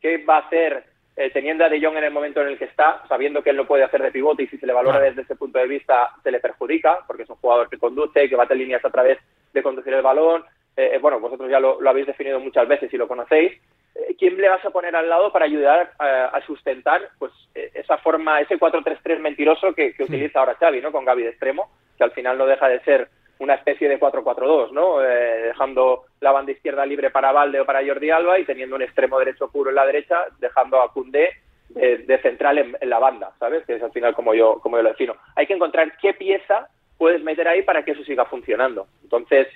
qué 0.00 0.18
va 0.18 0.36
a 0.36 0.40
hacer 0.40 0.84
eh, 1.20 1.30
teniendo 1.30 1.64
a 1.64 1.68
De 1.68 1.80
Jong 1.80 1.96
en 1.96 2.04
el 2.04 2.12
momento 2.12 2.40
en 2.40 2.46
el 2.46 2.56
que 2.56 2.66
está, 2.66 3.02
sabiendo 3.08 3.42
que 3.42 3.50
él 3.50 3.56
lo 3.56 3.66
puede 3.66 3.82
hacer 3.82 4.00
de 4.00 4.12
pivote 4.12 4.44
y 4.44 4.46
si 4.46 4.56
se 4.56 4.68
le 4.68 4.72
valora 4.72 5.00
desde 5.00 5.22
ese 5.22 5.34
punto 5.34 5.58
de 5.58 5.66
vista 5.66 6.10
se 6.22 6.30
le 6.30 6.38
perjudica, 6.38 7.00
porque 7.08 7.24
es 7.24 7.30
un 7.30 7.34
jugador 7.34 7.68
que 7.68 7.76
conduce, 7.76 8.28
que 8.28 8.36
bate 8.36 8.54
líneas 8.54 8.84
a 8.84 8.90
través 8.90 9.18
de 9.52 9.60
conducir 9.60 9.92
el 9.94 10.02
balón. 10.02 10.44
Eh, 10.76 10.96
bueno, 11.02 11.18
vosotros 11.18 11.50
ya 11.50 11.58
lo, 11.58 11.80
habéis 11.88 12.06
definido 12.06 12.38
muchas 12.38 12.68
veces 12.68 12.94
y 12.94 12.96
lo 12.96 13.08
conocéis. 13.08 13.52
Eh, 13.98 14.14
¿quién 14.18 14.36
le 14.36 14.48
vas 14.48 14.64
a 14.64 14.70
poner 14.70 14.94
al 14.94 15.08
lado 15.08 15.32
para 15.32 15.44
ayudar 15.44 15.92
a, 15.98 16.40
sustentar 16.46 17.10
pues 17.18 17.32
eh, 17.54 17.70
esa 17.74 17.98
forma, 17.98 18.40
ese 18.40 18.58
4-3-3 18.58 19.18
mentiroso 19.18 19.74
que, 19.74 19.94
utiliza 19.98 20.40
ahora 20.40 20.54
Xavi, 20.54 20.80
¿no? 20.80 20.92
Con 20.92 21.04
Gaby 21.04 21.24
de 21.24 21.30
extremo, 21.30 21.70
que 21.96 22.04
al 22.04 22.12
final 22.12 22.38
no 22.38 22.46
deja 22.46 22.68
de 22.68 22.80
ser 22.80 23.08
una 23.40 23.54
especie 23.54 23.88
de 23.88 23.98
4-4-2, 23.98 24.72
¿no? 24.72 25.02
Eh, 25.02 25.42
dejando 25.48 26.04
la 26.20 26.32
banda 26.32 26.52
izquierda 26.52 26.86
libre 26.86 27.10
para 27.10 27.32
Valde 27.32 27.60
o 27.60 27.66
para 27.66 27.84
Jordi 27.84 28.10
Alba 28.10 28.38
y 28.38 28.44
teniendo 28.44 28.76
un 28.76 28.82
extremo 28.82 29.18
derecho 29.18 29.50
puro 29.50 29.70
en 29.70 29.76
la 29.76 29.86
derecha, 29.86 30.24
dejando 30.38 30.80
a 30.80 30.92
Cundé 30.92 31.30
de, 31.68 32.18
central 32.22 32.58
en, 32.58 32.90
la 32.90 32.98
banda, 32.98 33.32
¿sabes? 33.38 33.64
Que 33.66 33.74
es 33.74 33.82
al 33.82 33.92
final 33.92 34.14
como 34.14 34.34
yo, 34.34 34.58
como 34.60 34.76
yo 34.76 34.82
lo 34.82 34.88
defino. 34.88 35.16
Hay 35.36 35.46
que 35.46 35.54
encontrar 35.54 35.96
qué 35.98 36.14
pieza 36.14 36.68
puedes 36.96 37.22
meter 37.22 37.46
ahí 37.46 37.62
para 37.62 37.84
que 37.84 37.92
eso 37.92 38.02
siga 38.04 38.24
funcionando. 38.24 38.88
Entonces, 39.02 39.46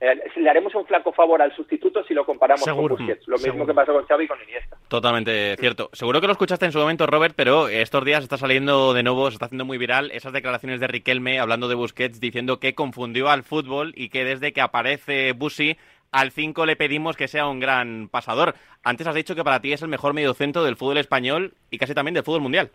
eh, 0.00 0.14
le 0.36 0.48
haremos 0.48 0.72
un 0.76 0.86
flaco 0.86 1.12
favor 1.12 1.42
al 1.42 1.54
sustituto 1.56 2.04
si 2.04 2.14
lo 2.14 2.24
comparamos 2.24 2.64
con 2.64 2.88
Busquets. 2.88 3.26
Lo 3.26 3.36
mismo 3.38 3.66
que 3.66 3.74
pasó 3.74 3.92
con 3.92 4.04
Xavi 4.04 4.24
y 4.24 4.28
con 4.28 4.40
Iniesta. 4.42 4.76
Totalmente 4.86 5.56
cierto. 5.56 5.90
Seguro 5.92 6.20
que 6.20 6.28
lo 6.28 6.32
escuchaste 6.32 6.66
en 6.66 6.72
su 6.72 6.78
momento, 6.78 7.06
Robert, 7.06 7.34
pero 7.36 7.68
estos 7.68 8.04
días 8.04 8.22
está 8.22 8.36
saliendo 8.36 8.94
de 8.94 9.02
nuevo, 9.02 9.28
se 9.30 9.34
está 9.34 9.46
haciendo 9.46 9.64
muy 9.64 9.76
viral 9.76 10.10
esas 10.12 10.32
declaraciones 10.32 10.78
de 10.78 10.86
Riquelme 10.86 11.40
hablando 11.40 11.66
de 11.66 11.74
Busquets 11.74 12.20
diciendo 12.20 12.60
que 12.60 12.74
confundió 12.74 13.28
al 13.28 13.42
fútbol 13.42 13.92
y 13.96 14.08
que 14.08 14.24
desde 14.24 14.52
que 14.52 14.60
aparece 14.60 15.32
Busi 15.32 15.76
al 16.12 16.30
5 16.30 16.64
le 16.64 16.76
pedimos 16.76 17.16
que 17.16 17.28
sea 17.28 17.48
un 17.48 17.58
gran 17.58 18.08
pasador. 18.08 18.54
Antes 18.84 19.06
has 19.06 19.14
dicho 19.14 19.34
que 19.34 19.44
para 19.44 19.60
ti 19.60 19.72
es 19.72 19.82
el 19.82 19.88
mejor 19.88 20.14
mediocentro 20.14 20.62
del 20.62 20.76
fútbol 20.76 20.98
español 20.98 21.54
y 21.70 21.78
casi 21.78 21.94
también 21.94 22.14
del 22.14 22.24
fútbol 22.24 22.42
mundial. 22.42 22.70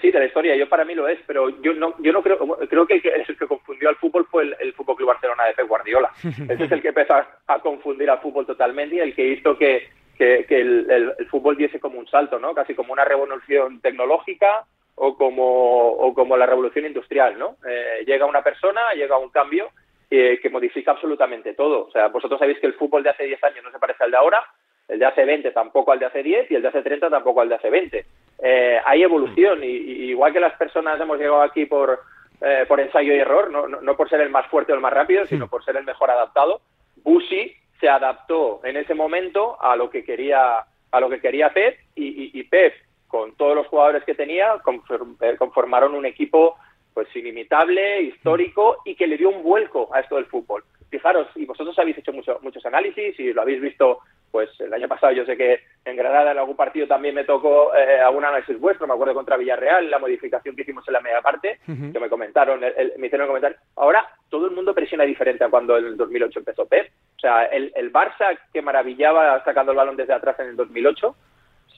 Sí, 0.00 0.10
de 0.10 0.18
la 0.18 0.26
historia, 0.26 0.56
yo 0.56 0.68
para 0.68 0.84
mí 0.84 0.94
lo 0.94 1.08
es, 1.08 1.18
pero 1.26 1.50
yo 1.60 1.74
no, 1.74 1.94
yo 1.98 2.12
no 2.12 2.22
creo, 2.22 2.38
creo 2.68 2.86
que 2.86 2.94
el 2.94 3.02
que, 3.02 3.08
el 3.10 3.36
que 3.36 3.46
confundió 3.46 3.90
al 3.90 3.96
fútbol 3.96 4.26
fue 4.30 4.44
el, 4.44 4.56
el 4.58 4.72
Fútbol 4.72 4.96
Club 4.96 5.08
Barcelona 5.08 5.44
de 5.44 5.54
Pep 5.54 5.68
Guardiola. 5.68 6.10
Ese 6.48 6.64
es 6.64 6.72
el 6.72 6.80
que 6.80 6.88
empezó 6.88 7.14
a, 7.14 7.60
confundir 7.60 8.08
al 8.08 8.20
fútbol 8.20 8.46
totalmente 8.46 8.96
y 8.96 9.00
el 9.00 9.14
que 9.14 9.26
hizo 9.26 9.58
que, 9.58 9.88
que, 10.16 10.44
el, 10.48 10.90
el, 10.90 11.26
fútbol 11.26 11.56
diese 11.56 11.78
como 11.78 11.98
un 11.98 12.06
salto, 12.06 12.38
¿no? 12.38 12.54
Casi 12.54 12.74
como 12.74 12.92
una 12.92 13.04
revolución 13.04 13.80
tecnológica 13.80 14.64
o 14.94 15.16
como, 15.16 15.90
o 15.90 16.14
como 16.14 16.36
la 16.36 16.46
revolución 16.46 16.86
industrial, 16.86 17.38
¿no? 17.38 17.56
Eh, 17.68 18.04
llega 18.06 18.24
una 18.24 18.42
persona, 18.42 18.80
llega 18.94 19.18
un 19.18 19.30
cambio 19.30 19.70
eh, 20.10 20.38
que 20.42 20.50
modifica 20.50 20.92
absolutamente 20.92 21.54
todo. 21.54 21.86
O 21.86 21.90
sea, 21.90 22.08
vosotros 22.08 22.38
sabéis 22.38 22.58
que 22.58 22.66
el 22.66 22.74
fútbol 22.74 23.02
de 23.02 23.10
hace 23.10 23.24
10 23.24 23.44
años 23.44 23.64
no 23.64 23.70
se 23.70 23.78
parece 23.78 24.04
al 24.04 24.10
de 24.10 24.16
ahora, 24.16 24.42
el 24.90 24.98
de 24.98 25.06
hace 25.06 25.24
20 25.24 25.52
tampoco 25.52 25.92
al 25.92 26.00
de 26.00 26.06
hace 26.06 26.22
10 26.22 26.50
y 26.50 26.56
el 26.56 26.62
de 26.62 26.68
hace 26.68 26.82
30 26.82 27.08
tampoco 27.08 27.40
al 27.40 27.48
de 27.48 27.54
hace 27.54 27.70
20. 27.70 28.04
Eh, 28.42 28.80
hay 28.84 29.02
evolución 29.02 29.62
y, 29.62 29.66
igual 29.66 30.32
que 30.32 30.40
las 30.40 30.56
personas 30.56 31.00
hemos 31.00 31.16
llegado 31.16 31.42
aquí 31.42 31.66
por, 31.66 32.00
eh, 32.40 32.64
por 32.66 32.80
ensayo 32.80 33.14
y 33.14 33.18
error, 33.18 33.50
no, 33.50 33.68
no, 33.68 33.96
por 33.96 34.08
ser 34.08 34.20
el 34.20 34.30
más 34.30 34.46
fuerte 34.48 34.72
o 34.72 34.74
el 34.74 34.80
más 34.80 34.92
rápido, 34.92 35.24
sino 35.26 35.48
por 35.48 35.64
ser 35.64 35.76
el 35.76 35.84
mejor 35.84 36.10
adaptado. 36.10 36.60
Busi 37.04 37.54
se 37.78 37.88
adaptó 37.88 38.60
en 38.64 38.76
ese 38.76 38.94
momento 38.94 39.62
a 39.62 39.76
lo 39.76 39.88
que 39.88 40.04
quería 40.04 40.64
a 40.92 40.98
lo 40.98 41.08
que 41.08 41.20
quería 41.20 41.52
Pep 41.52 41.78
y, 41.94 42.36
y, 42.36 42.42
Pep 42.42 42.74
con 43.06 43.36
todos 43.36 43.54
los 43.54 43.68
jugadores 43.68 44.02
que 44.02 44.16
tenía 44.16 44.54
eh, 44.54 45.36
conformaron 45.38 45.94
un 45.94 46.04
equipo 46.04 46.56
pues 46.92 47.14
inimitable, 47.14 48.02
histórico 48.02 48.78
y 48.84 48.96
que 48.96 49.06
le 49.06 49.16
dio 49.16 49.30
un 49.30 49.44
vuelco 49.44 49.88
a 49.94 50.00
esto 50.00 50.16
del 50.16 50.26
fútbol. 50.26 50.64
Fijaros, 50.90 51.28
y 51.36 51.46
vosotros 51.46 51.78
habéis 51.78 51.98
hecho 51.98 52.12
muchos 52.12 52.66
análisis 52.66 53.18
y 53.20 53.32
lo 53.32 53.42
habéis 53.42 53.60
visto 53.60 54.00
pues 54.30 54.48
el 54.60 54.72
año 54.72 54.88
pasado 54.88 55.12
yo 55.12 55.24
sé 55.24 55.36
que 55.36 55.60
en 55.84 55.96
Granada 55.96 56.32
en 56.32 56.38
algún 56.38 56.56
partido 56.56 56.86
también 56.86 57.14
me 57.14 57.24
tocó 57.24 57.74
eh, 57.74 58.00
algún 58.00 58.24
análisis 58.24 58.58
vuestro, 58.58 58.86
me 58.86 58.94
acuerdo 58.94 59.14
contra 59.14 59.36
Villarreal, 59.36 59.90
la 59.90 59.98
modificación 59.98 60.54
que 60.54 60.62
hicimos 60.62 60.86
en 60.86 60.94
la 60.94 61.00
media 61.00 61.20
parte, 61.20 61.58
que 61.66 62.00
me 62.00 62.08
comentaron, 62.08 62.60
me 62.60 63.06
hicieron 63.06 63.26
comentar. 63.26 63.56
Ahora 63.76 64.06
todo 64.28 64.46
el 64.46 64.52
mundo 64.52 64.74
presiona 64.74 65.04
diferente 65.04 65.44
a 65.44 65.50
cuando 65.50 65.76
en 65.76 65.86
el 65.86 65.96
2008 65.96 66.38
empezó 66.38 66.66
Pep. 66.66 66.90
O 67.16 67.20
sea, 67.20 67.44
el, 67.46 67.72
el 67.74 67.92
Barça 67.92 68.38
que 68.52 68.62
maravillaba 68.62 69.42
sacando 69.44 69.72
el 69.72 69.78
balón 69.78 69.96
desde 69.96 70.14
atrás 70.14 70.38
en 70.40 70.48
el 70.48 70.56
2008, 70.56 71.14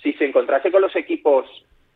si 0.03 0.13
se 0.15 0.25
encontrase 0.25 0.71
con 0.71 0.83
los 0.83 0.95
equipos 0.97 1.47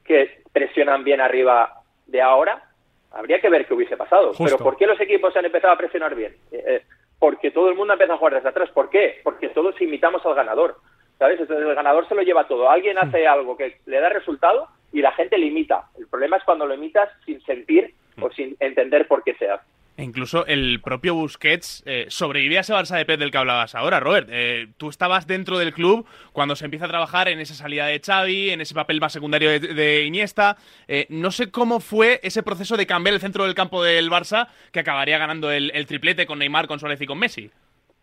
que 0.04 0.42
presionan 0.52 1.04
bien 1.04 1.20
arriba 1.20 1.82
de 2.06 2.22
ahora, 2.22 2.62
habría 3.10 3.40
que 3.40 3.50
ver 3.50 3.66
qué 3.66 3.74
hubiese 3.74 3.96
pasado. 3.96 4.32
Pero 4.38 4.58
¿por 4.58 4.76
qué 4.76 4.86
los 4.86 5.00
equipos 5.00 5.34
han 5.36 5.44
empezado 5.44 5.72
a 5.72 5.78
presionar 5.78 6.14
bien? 6.14 6.36
Eh, 6.50 6.64
eh, 6.66 6.82
porque 7.18 7.50
todo 7.50 7.68
el 7.68 7.76
mundo 7.76 7.94
empieza 7.94 8.14
a 8.14 8.18
jugar 8.18 8.34
desde 8.34 8.48
atrás. 8.48 8.70
¿Por 8.70 8.90
qué? 8.90 9.20
Porque 9.22 9.48
todos 9.48 9.80
imitamos 9.80 10.24
al 10.26 10.34
ganador. 10.34 10.76
¿Sabes? 11.18 11.40
Entonces 11.40 11.66
el 11.66 11.74
ganador 11.74 12.06
se 12.08 12.14
lo 12.14 12.22
lleva 12.22 12.46
todo. 12.46 12.68
Alguien 12.68 12.98
hace 12.98 13.24
hmm. 13.24 13.32
algo 13.32 13.56
que 13.56 13.78
le 13.86 14.00
da 14.00 14.10
resultado 14.10 14.68
y 14.92 15.00
la 15.00 15.12
gente 15.12 15.38
le 15.38 15.46
imita. 15.46 15.88
El 15.98 16.06
problema 16.08 16.36
es 16.36 16.44
cuando 16.44 16.66
lo 16.66 16.74
imitas 16.74 17.08
sin 17.24 17.40
sentir 17.42 17.94
o 18.20 18.30
sin 18.30 18.56
entender 18.60 19.08
por 19.08 19.22
qué 19.24 19.34
se 19.34 19.48
hace. 19.48 19.64
E 19.96 20.04
incluso 20.04 20.44
el 20.46 20.80
propio 20.82 21.14
Busquets 21.14 21.82
eh, 21.86 22.08
a 22.10 22.60
ese 22.60 22.74
Barça 22.74 22.96
de 22.96 23.06
Pep 23.06 23.18
del 23.18 23.30
que 23.30 23.38
hablabas 23.38 23.74
ahora, 23.74 23.98
Robert. 23.98 24.28
Eh, 24.30 24.66
tú 24.76 24.90
estabas 24.90 25.26
dentro 25.26 25.58
del 25.58 25.72
club 25.72 26.06
cuando 26.32 26.54
se 26.54 26.66
empieza 26.66 26.84
a 26.84 26.88
trabajar 26.88 27.28
en 27.28 27.40
esa 27.40 27.54
salida 27.54 27.86
de 27.86 28.00
Xavi, 28.00 28.50
en 28.50 28.60
ese 28.60 28.74
papel 28.74 29.00
más 29.00 29.14
secundario 29.14 29.58
de, 29.58 30.04
Iniesta. 30.04 30.56
Eh, 30.86 31.06
no 31.08 31.30
sé 31.30 31.50
cómo 31.50 31.80
fue 31.80 32.20
ese 32.22 32.42
proceso 32.42 32.76
de 32.76 32.86
cambiar 32.86 33.14
el 33.14 33.20
centro 33.20 33.44
del 33.44 33.54
campo 33.54 33.82
del 33.82 34.10
Barça 34.10 34.48
que 34.70 34.80
acabaría 34.80 35.16
ganando 35.16 35.50
el, 35.50 35.86
triplete 35.86 36.26
con 36.26 36.38
Neymar, 36.40 36.66
con 36.66 36.78
Suárez 36.78 37.00
y 37.00 37.06
con 37.06 37.18
Messi. 37.18 37.50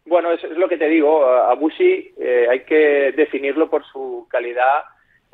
Bueno, 0.05 0.31
eso 0.31 0.47
es 0.47 0.57
lo 0.57 0.67
que 0.67 0.77
te 0.77 0.87
digo. 0.87 1.25
A 1.25 1.53
Busi 1.53 2.11
hay 2.49 2.61
que 2.65 3.13
definirlo 3.15 3.69
por 3.69 3.85
su 3.85 4.27
calidad 4.29 4.83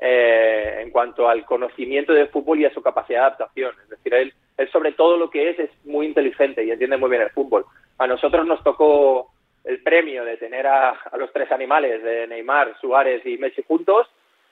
en 0.02 0.92
cuanto 0.92 1.28
al 1.28 1.46
conocimiento 1.46 2.14
del 2.14 2.30
fútbol 2.30 2.60
y 2.60 2.66
a 2.66 2.74
su 2.74 2.82
capacidad 2.82 3.20
de 3.20 3.26
adaptación. 3.26 3.74
Es 3.84 3.90
decir, 3.90 4.14
él 4.14 4.34
él 4.60 4.70
sobre 4.72 4.92
todo 4.92 5.16
lo 5.16 5.30
que 5.30 5.50
es 5.50 5.58
es 5.58 5.70
muy 5.86 6.06
inteligente 6.06 6.64
y 6.66 6.72
entiende 6.72 6.98
muy 6.98 7.10
bien 7.10 7.22
el 7.22 7.30
fútbol. 7.30 7.66
A 7.98 8.06
nosotros 8.06 8.46
nos 8.46 8.62
tocó 8.62 9.32
el 9.64 9.82
premio 9.82 10.26
de 10.26 10.36
tener 10.36 10.68
a, 10.68 11.00
los 11.18 11.32
tres 11.32 11.50
animales, 11.52 12.04
de 12.04 12.28
Neymar, 12.28 12.78
Suárez 12.82 13.26
y 13.26 13.38
Messi 13.38 13.64
juntos, 13.66 14.08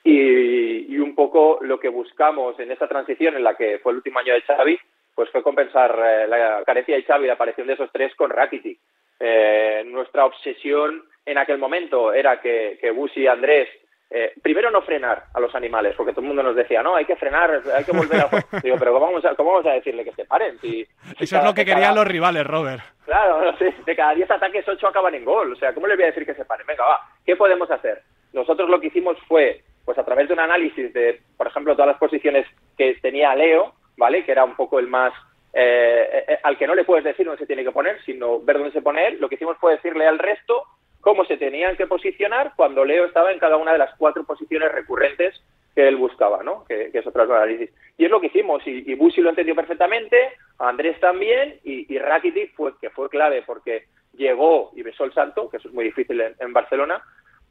y, 0.05 0.97
un 0.97 1.13
poco 1.13 1.59
lo 1.61 1.77
que 1.79 1.89
buscamos 1.89 2.57
en 2.59 2.71
esa 2.71 2.87
transición 2.87 3.35
en 3.35 3.43
la 3.43 3.55
que 3.55 3.79
fue 3.79 3.91
el 3.91 3.97
último 3.97 4.19
año 4.19 4.33
de 4.33 4.41
Xavi, 4.41 4.79
pues 5.13 5.29
fue 5.29 5.43
compensar 5.43 5.91
eh, 5.91 6.27
la 6.27 6.63
carencia 6.65 6.95
de 6.95 7.03
Xavi 7.03 7.25
y 7.25 7.27
la 7.27 7.33
aparición 7.33 7.67
de 7.67 7.73
esos 7.73 7.91
tres 7.91 8.15
con 8.15 8.29
Rakitic. 8.29 8.79
Eh, 9.19 9.83
nuestra 9.87 10.25
obsesión 10.25 11.03
en 11.25 11.37
aquel 11.37 11.57
momento 11.57 12.13
era 12.13 12.39
que, 12.39 12.77
que 12.79 12.91
Busi 12.91 13.21
y 13.21 13.27
Andrés 13.27 13.67
eh, 14.09 14.33
primero 14.41 14.71
no 14.71 14.81
frenar 14.81 15.25
a 15.33 15.39
los 15.39 15.53
animales, 15.53 15.93
porque 15.95 16.13
todo 16.13 16.21
el 16.21 16.27
mundo 16.27 16.41
nos 16.41 16.55
decía, 16.55 16.81
no, 16.81 16.95
hay 16.95 17.05
que 17.05 17.17
frenar, 17.17 17.61
hay 17.75 17.83
que 17.83 17.91
volver 17.91 18.21
a... 18.21 18.59
Digo, 18.63 18.77
pero 18.79 18.93
¿cómo 18.93 19.07
vamos 19.07 19.25
a, 19.25 19.35
cómo 19.35 19.51
vamos 19.51 19.65
a 19.65 19.73
decirle 19.73 20.05
que 20.05 20.13
se 20.13 20.25
paren? 20.25 20.57
Si, 20.59 20.87
Eso 21.19 21.37
es 21.37 21.43
lo 21.43 21.53
que 21.53 21.65
querían 21.65 21.93
los 21.93 22.07
rivales, 22.07 22.47
Robert. 22.47 22.81
Claro, 23.05 23.41
no 23.41 23.57
sé, 23.57 23.73
de 23.85 23.95
cada 23.95 24.15
10 24.15 24.31
ataques, 24.31 24.67
8 24.67 24.87
acaban 24.87 25.13
en 25.15 25.25
gol. 25.25 25.51
O 25.51 25.55
sea, 25.57 25.73
¿cómo 25.73 25.87
les 25.87 25.97
voy 25.97 26.05
a 26.05 26.07
decir 26.07 26.25
que 26.25 26.35
se 26.35 26.45
paren? 26.45 26.65
Venga, 26.65 26.85
va, 26.85 27.01
¿qué 27.25 27.35
podemos 27.35 27.69
hacer? 27.69 28.01
Nosotros 28.31 28.69
lo 28.69 28.79
que 28.79 28.87
hicimos 28.87 29.17
fue, 29.27 29.63
pues 29.83 29.97
a 29.97 30.05
través 30.05 30.27
de 30.27 30.33
un 30.33 30.39
análisis 30.39 30.93
de, 30.93 31.19
por 31.35 31.47
ejemplo, 31.47 31.73
todas 31.73 31.89
las 31.89 31.99
posiciones 31.99 32.47
que 32.77 32.95
tenía 33.01 33.35
Leo, 33.35 33.73
¿vale? 33.97 34.23
Que 34.23 34.31
era 34.31 34.45
un 34.45 34.55
poco 34.55 34.79
el 34.79 34.87
más... 34.87 35.13
Eh, 35.53 36.25
eh, 36.27 36.39
al 36.43 36.57
que 36.57 36.67
no 36.67 36.75
le 36.75 36.83
puedes 36.83 37.03
decir 37.03 37.25
dónde 37.25 37.39
se 37.39 37.47
tiene 37.47 37.63
que 37.63 37.71
poner, 37.71 38.01
sino 38.05 38.39
ver 38.39 38.57
dónde 38.57 38.71
se 38.71 38.81
pone 38.81 39.07
él, 39.07 39.17
lo 39.19 39.27
que 39.27 39.35
hicimos 39.35 39.57
fue 39.57 39.73
decirle 39.73 40.05
al 40.05 40.19
resto 40.19 40.63
cómo 41.07 41.23
se 41.23 41.37
tenían 41.37 41.77
que 41.77 41.87
posicionar 41.87 42.51
cuando 42.57 42.83
Leo 42.83 43.05
estaba 43.05 43.31
en 43.31 43.39
cada 43.39 43.55
una 43.55 43.71
de 43.71 43.77
las 43.77 43.95
cuatro 43.95 44.25
posiciones 44.25 44.69
recurrentes 44.73 45.41
que 45.73 45.87
él 45.87 45.95
buscaba, 45.95 46.43
¿no? 46.43 46.65
Que, 46.65 46.89
es 46.91 47.07
otro 47.07 47.23
análisis. 47.33 47.69
Y 47.97 48.03
es 48.03 48.11
lo 48.11 48.19
que 48.19 48.27
hicimos, 48.27 48.61
y, 48.67 48.83
y 48.85 48.93
Busi 48.95 49.21
lo 49.21 49.29
entendió 49.29 49.55
perfectamente, 49.55 50.17
Andrés 50.59 50.99
también, 50.99 51.61
y, 51.63 51.95
y 51.95 51.97
Rakitic 51.97 52.53
fue, 52.55 52.73
que 52.81 52.89
fue 52.89 53.07
clave 53.07 53.41
porque 53.47 53.85
llegó 54.17 54.71
y 54.75 54.81
besó 54.81 55.05
el 55.05 55.13
santo, 55.13 55.49
que 55.49 55.55
eso 55.55 55.69
es 55.69 55.73
muy 55.73 55.85
difícil 55.85 56.19
en, 56.19 56.51
Barcelona, 56.51 57.01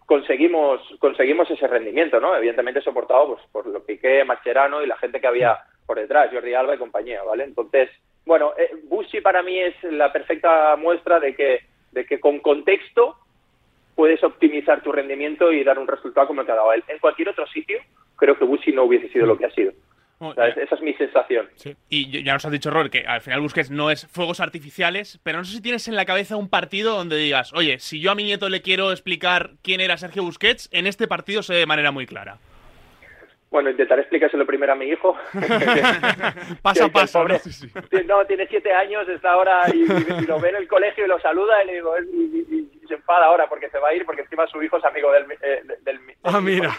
conseguimos 0.04 0.82
conseguimos 0.98 1.50
ese 1.50 1.66
rendimiento, 1.66 2.20
¿no? 2.20 2.36
Evidentemente 2.36 2.82
soportado 2.82 3.28
pues, 3.28 3.40
por 3.50 3.66
lo 3.66 3.82
Piqué, 3.82 4.22
Mascherano 4.24 4.82
y 4.82 4.86
la 4.86 4.98
gente 4.98 5.18
que 5.18 5.28
había 5.28 5.58
por 5.86 5.98
detrás, 5.98 6.30
Jordi 6.30 6.52
Alba 6.52 6.74
y 6.74 6.78
compañía, 6.78 7.22
¿vale? 7.22 7.44
Entonces, 7.44 7.88
bueno, 8.26 8.52
eh, 8.58 8.68
Busi 8.84 9.22
para 9.22 9.42
mí 9.42 9.58
es 9.58 9.82
la 9.84 10.12
perfecta 10.12 10.76
muestra 10.76 11.20
de 11.20 11.34
que, 11.34 11.60
de 11.92 12.04
que 12.04 12.20
con 12.20 12.40
contexto 12.40 13.16
puedes 13.96 14.22
optimizar 14.22 14.82
tu 14.82 14.92
rendimiento 14.92 15.50
y 15.52 15.64
dar 15.64 15.78
un 15.78 15.88
resultado 15.88 16.28
como 16.28 16.42
el 16.42 16.46
que 16.46 16.52
ha 16.52 16.56
dado 16.56 16.72
él. 16.72 16.84
En 16.86 16.98
cualquier 16.98 17.30
otro 17.30 17.46
sitio, 17.48 17.78
creo 18.14 18.38
que 18.38 18.44
Busi 18.44 18.70
no 18.70 18.84
hubiese 18.84 19.08
sido 19.08 19.26
lo 19.26 19.36
que 19.36 19.46
ha 19.46 19.50
sido. 19.50 19.72
esa 20.20 20.74
es 20.74 20.80
mi 20.82 20.92
sensación. 20.94 21.48
Y 21.88 22.22
ya 22.22 22.34
nos 22.34 22.44
has 22.44 22.52
dicho, 22.52 22.70
Robert, 22.70 22.92
que 22.92 23.06
al 23.06 23.22
final 23.22 23.40
Busquets 23.40 23.70
no 23.70 23.90
es 23.90 24.06
fuegos 24.06 24.40
artificiales, 24.40 25.18
pero 25.24 25.38
no 25.38 25.44
sé 25.44 25.56
si 25.56 25.62
tienes 25.62 25.88
en 25.88 25.96
la 25.96 26.04
cabeza 26.04 26.36
un 26.36 26.50
partido 26.50 26.94
donde 26.94 27.16
digas, 27.16 27.52
oye, 27.54 27.78
si 27.78 28.00
yo 28.00 28.12
a 28.12 28.14
mi 28.14 28.24
nieto 28.24 28.50
le 28.50 28.60
quiero 28.60 28.92
explicar 28.92 29.52
quién 29.62 29.80
era 29.80 29.96
Sergio 29.96 30.22
Busquets, 30.22 30.68
en 30.72 30.86
este 30.86 31.08
partido 31.08 31.42
se 31.42 31.54
ve 31.54 31.60
de 31.60 31.66
manera 31.66 31.90
muy 31.90 32.06
clara. 32.06 32.36
Bueno, 33.50 33.70
intentaré 33.70 34.02
explicárselo 34.02 34.44
primero 34.44 34.74
a 34.74 34.76
mi 34.76 34.86
hijo. 34.86 35.16
paso 36.62 36.84
a 36.84 36.88
paso. 36.90 37.26
¿no? 37.26 38.24
tiene 38.26 38.46
siete 38.48 38.72
años, 38.72 39.08
está 39.08 39.32
ahora 39.32 39.62
y, 39.72 39.86
lo 40.26 40.38
ve 40.38 40.50
en 40.50 40.56
el 40.56 40.68
colegio 40.68 41.06
y 41.06 41.08
lo 41.08 41.18
saluda 41.20 41.64
y 41.64 41.66
le 41.68 41.74
digo, 41.74 41.94
y, 42.86 42.88
se 42.88 42.94
enfada 42.94 43.26
ahora 43.26 43.48
porque 43.48 43.68
se 43.70 43.78
va 43.78 43.88
a 43.88 43.94
ir 43.94 44.04
porque 44.04 44.22
encima 44.22 44.46
su 44.46 44.62
hijo 44.62 44.76
es 44.76 44.84
amigo 44.84 45.10
del... 45.12 45.26
Eh, 45.42 45.62
del, 45.82 46.00
ah, 46.24 46.40
mira. 46.40 46.70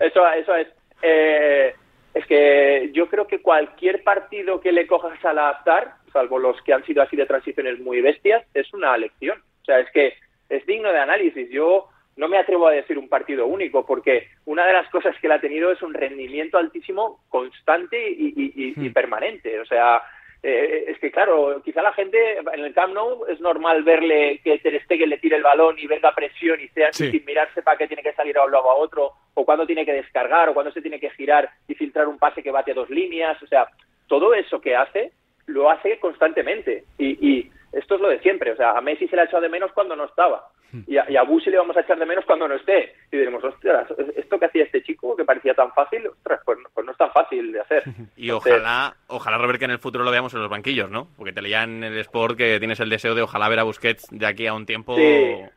eso, 0.00 0.28
eso 0.28 0.54
es... 0.54 0.68
Eh, 1.02 1.74
es 2.14 2.26
que 2.26 2.90
yo 2.94 3.08
creo 3.08 3.26
que 3.26 3.42
cualquier 3.42 4.02
partido 4.02 4.60
que 4.60 4.72
le 4.72 4.86
cojas 4.86 5.22
al 5.22 5.38
adaptar, 5.38 5.96
salvo 6.12 6.38
los 6.38 6.60
que 6.62 6.72
han 6.72 6.84
sido 6.86 7.02
así 7.02 7.14
de 7.14 7.26
transiciones 7.26 7.78
muy 7.78 8.00
bestias, 8.00 8.42
es 8.54 8.72
una 8.72 8.96
lección. 8.96 9.38
O 9.60 9.64
sea, 9.66 9.80
es 9.80 9.90
que 9.90 10.14
es 10.48 10.64
digno 10.64 10.90
de 10.92 10.98
análisis. 10.98 11.50
Yo 11.50 11.90
no 12.16 12.28
me 12.28 12.38
atrevo 12.38 12.68
a 12.68 12.72
decir 12.72 12.96
un 12.96 13.10
partido 13.10 13.46
único, 13.46 13.84
porque 13.84 14.28
una 14.46 14.64
de 14.66 14.72
las 14.72 14.88
cosas 14.88 15.14
que 15.20 15.26
él 15.26 15.34
ha 15.34 15.40
tenido 15.40 15.70
es 15.70 15.82
un 15.82 15.92
rendimiento 15.92 16.56
altísimo, 16.56 17.20
constante 17.28 18.10
y, 18.10 18.72
hmm. 18.74 18.92
permanente. 18.94 19.60
O 19.60 19.66
sea, 19.66 20.00
eh, 20.42 20.84
es 20.88 20.98
que 20.98 21.10
claro, 21.10 21.60
quizá 21.64 21.82
la 21.82 21.92
gente 21.92 22.38
en 22.38 22.64
el 22.64 22.74
Camp 22.74 22.94
Nou 22.94 23.26
es 23.26 23.40
normal 23.40 23.82
verle 23.82 24.40
que 24.44 24.58
Ter 24.58 24.80
Stegen 24.84 25.08
le 25.08 25.18
tire 25.18 25.36
el 25.36 25.42
balón 25.42 25.78
y 25.78 25.86
venga 25.86 26.14
presión 26.14 26.60
y 26.60 26.68
sea 26.68 26.92
sin 26.92 27.24
mirarse 27.24 27.62
para 27.62 27.78
qué 27.78 27.88
tiene 27.88 28.02
que 28.02 28.12
salir 28.12 28.36
a 28.38 28.44
un 28.44 28.52
lado 28.52 28.70
a 28.70 28.74
otro, 28.74 29.12
o 29.34 29.44
cuándo 29.44 29.66
tiene 29.66 29.84
que 29.84 29.92
descargar, 29.92 30.48
o 30.48 30.54
cuándo 30.54 30.72
se 30.72 30.82
tiene 30.82 31.00
que 31.00 31.10
girar 31.10 31.50
y 31.66 31.74
filtrar 31.74 32.06
un 32.06 32.18
pase 32.18 32.42
que 32.42 32.50
bate 32.50 32.74
dos 32.74 32.90
líneas. 32.90 33.42
O 33.42 33.46
sea, 33.46 33.68
todo 34.06 34.34
eso 34.34 34.60
que 34.60 34.76
hace, 34.76 35.12
lo 35.46 35.70
hace 35.70 35.98
constantemente. 35.98 36.84
Y, 36.98 37.28
y 37.28 37.50
esto 37.76 37.96
es 37.96 38.00
lo 38.00 38.08
de 38.08 38.20
siempre. 38.20 38.52
O 38.52 38.56
sea, 38.56 38.72
a 38.72 38.80
Messi 38.80 39.06
se 39.06 39.16
le 39.16 39.22
ha 39.22 39.24
echado 39.26 39.42
de 39.42 39.48
menos 39.48 39.70
cuando 39.72 39.94
no 39.94 40.04
estaba. 40.04 40.48
Y 40.86 40.96
a, 40.96 41.08
y 41.08 41.16
a 41.16 41.22
le 41.22 41.58
vamos 41.58 41.76
a 41.76 41.80
echar 41.80 41.98
de 41.98 42.06
menos 42.06 42.24
cuando 42.24 42.48
no 42.48 42.54
esté. 42.54 42.94
Y 43.12 43.16
diremos, 43.16 43.42
ostras, 43.44 43.88
esto 44.16 44.38
que 44.38 44.46
hacía 44.46 44.64
este 44.64 44.82
chico 44.82 45.16
que 45.16 45.24
parecía 45.24 45.54
tan 45.54 45.72
fácil, 45.72 46.06
ostras, 46.06 46.40
pues, 46.44 46.58
pues 46.74 46.84
no 46.84 46.92
es 46.92 46.98
tan 46.98 47.10
fácil 47.12 47.52
de 47.52 47.60
hacer. 47.60 47.84
Y 48.16 48.30
ojalá, 48.30 48.96
ojalá, 49.08 49.38
Robert, 49.38 49.58
que 49.58 49.66
en 49.66 49.70
el 49.70 49.78
futuro 49.78 50.04
lo 50.04 50.10
veamos 50.10 50.34
en 50.34 50.40
los 50.40 50.50
banquillos, 50.50 50.90
¿no? 50.90 51.08
Porque 51.16 51.32
te 51.32 51.42
leían 51.42 51.84
en 51.84 51.92
el 51.92 52.00
Sport 52.00 52.36
que 52.36 52.58
tienes 52.58 52.80
el 52.80 52.90
deseo 52.90 53.14
de 53.14 53.22
ojalá 53.22 53.48
ver 53.48 53.60
a 53.60 53.64
Busquets 53.64 54.08
de 54.10 54.26
aquí 54.26 54.46
a 54.46 54.54
un 54.54 54.66
tiempo 54.66 54.96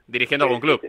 dirigiendo 0.08 0.46
algún 0.46 0.60
club. 0.60 0.82